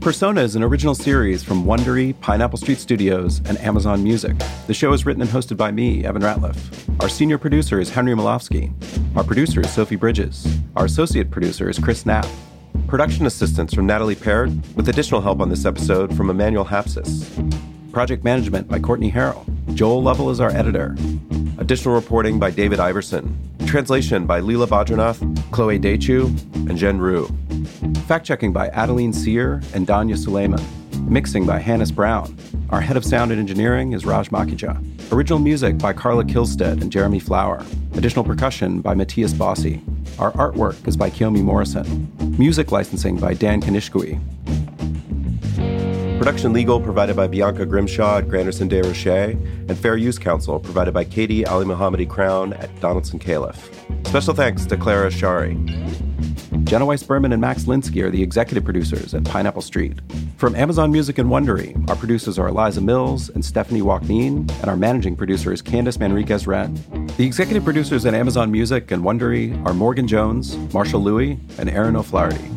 Persona 0.05 0.43
is 0.43 0.55
an 0.55 0.63
original 0.63 0.95
series 0.95 1.43
from 1.43 1.65
Wondery, 1.65 2.15
Pineapple 2.21 2.59
Street 2.59 2.77
Studios, 2.77 3.41
and 3.49 3.57
Amazon 3.61 4.05
Music. 4.05 4.37
The 4.67 4.75
show 4.75 4.93
is 4.93 5.07
written 5.07 5.23
and 5.23 5.31
hosted 5.31 5.57
by 5.57 5.71
me, 5.71 6.05
Evan 6.05 6.21
Ratliff. 6.21 6.59
Our 7.01 7.09
senior 7.09 7.39
producer 7.39 7.81
is 7.81 7.89
Henry 7.89 8.13
Molofsky. 8.13 8.71
Our 9.17 9.25
producer 9.25 9.63
is 9.63 9.73
Sophie 9.73 9.97
Bridges. 9.97 10.47
Our 10.77 10.85
associate 10.85 11.31
producer 11.31 11.71
is 11.71 11.79
Chris 11.79 12.05
Knapp. 12.05 12.27
Production 12.87 13.25
assistance 13.25 13.73
from 13.73 13.87
Natalie 13.87 14.15
Parrott, 14.15 14.53
with 14.77 14.91
additional 14.91 15.23
help 15.23 15.41
on 15.41 15.49
this 15.49 15.65
episode 15.65 16.15
from 16.15 16.29
Emmanuel 16.29 16.67
Hapsis. 16.67 17.25
Project 17.91 18.25
management 18.25 18.69
by 18.69 18.81
Courtney 18.81 19.11
Harrell. 19.11 19.47
Joel 19.73 20.03
Lovell 20.03 20.29
is 20.29 20.39
our 20.39 20.51
editor. 20.51 20.95
Additional 21.57 21.95
reporting 21.95 22.39
by 22.39 22.51
David 22.51 22.79
Iverson. 22.79 23.39
Translation 23.65 24.27
by 24.27 24.43
Leela 24.43 24.67
Badranath, 24.67 25.51
Chloe 25.51 25.79
Dechu, 25.79 26.27
and 26.69 26.77
Jen 26.77 26.99
Rue. 26.99 27.27
Fact 28.07 28.27
checking 28.27 28.53
by 28.53 28.69
Adeline 28.69 29.15
Sear 29.15 29.63
and 29.73 29.87
Danya 29.87 30.19
Suleiman. 30.19 30.63
Mixing 31.11 31.47
by 31.47 31.59
Hannis 31.59 31.91
Brown. 31.91 32.37
Our 32.69 32.83
head 32.83 32.99
of 32.99 33.05
sound 33.05 33.31
and 33.31 33.41
engineering 33.41 33.95
is 33.95 34.05
Raj 34.05 34.29
Makhija. 34.29 35.11
Original 35.11 35.39
music 35.39 35.79
by 35.79 35.95
Carla 35.95 36.23
Kihlstedt 36.23 36.83
and 36.83 36.93
Jeremy 36.93 37.19
Flower. 37.19 37.65
Additional 37.95 38.23
percussion 38.23 38.83
by 38.83 38.93
Matthias 38.93 39.33
Bossi. 39.33 39.83
Our 40.19 40.33
artwork 40.33 40.87
is 40.87 40.99
by 40.99 41.09
Kiyomi 41.09 41.43
Morrison. 41.43 42.13
Music 42.39 42.71
licensing 42.71 43.17
by 43.17 43.33
Dan 43.33 43.63
Kanishkui. 43.63 44.21
Production 46.19 46.53
legal 46.53 46.83
provided 46.83 47.17
by 47.17 47.27
Bianca 47.27 47.65
Grimshaw 47.65 48.19
at 48.19 48.29
Granderson 48.29 48.69
Des 48.69 48.83
Rochers, 48.83 49.33
and 49.69 49.79
fair 49.79 49.97
use 49.97 50.19
counsel 50.19 50.61
provided 50.61 50.93
by 50.93 51.05
Katie 51.05 51.47
Ali 51.47 51.65
Mohammadi 51.65 52.09
Crown 52.09 52.53
at 52.53 52.69
Donaldson 52.81 53.19
Callif. 53.19 53.57
Special 54.07 54.35
thanks 54.35 54.67
to 54.67 54.77
Clara 54.77 55.11
Shari. 55.11 55.57
Jenna 56.63 56.87
Weiss 56.87 57.03
Berman 57.03 57.33
and 57.33 57.41
Max 57.41 57.65
Linsky 57.65 58.03
are 58.03 58.11
the 58.11 58.23
executive 58.23 58.65
producers 58.65 59.13
at 59.13 59.25
Pineapple 59.25 59.63
Street. 59.63 59.99
From 60.37 60.55
Amazon 60.55 60.93
Music 60.93 61.19
and 61.19 61.29
Wondery, 61.29 61.89
our 61.91 61.97
producers 61.97 62.39
are 62.39 62.49
Eliza 62.49 62.81
Mills 62.81 63.29
and 63.29 63.45
Stephanie 63.45 63.83
Walkneen, 63.83 64.51
and 64.61 64.67
our 64.67 64.77
managing 64.77 65.17
producer 65.17 65.53
is 65.53 65.61
Candice 65.61 65.99
Manriquez 65.99 66.47
Wren. 66.47 66.75
The 67.17 67.27
executive 67.27 67.65
producers 67.65 68.07
at 68.07 68.15
Amazon 68.15 68.51
Music 68.53 68.91
and 68.93 69.03
Wondery 69.03 69.65
are 69.67 69.75
Morgan 69.75 70.07
Jones, 70.07 70.57
Marshall 70.73 71.03
Lewy, 71.03 71.39
and 71.59 71.69
Aaron 71.69 71.97
O'Flaherty. 71.97 72.51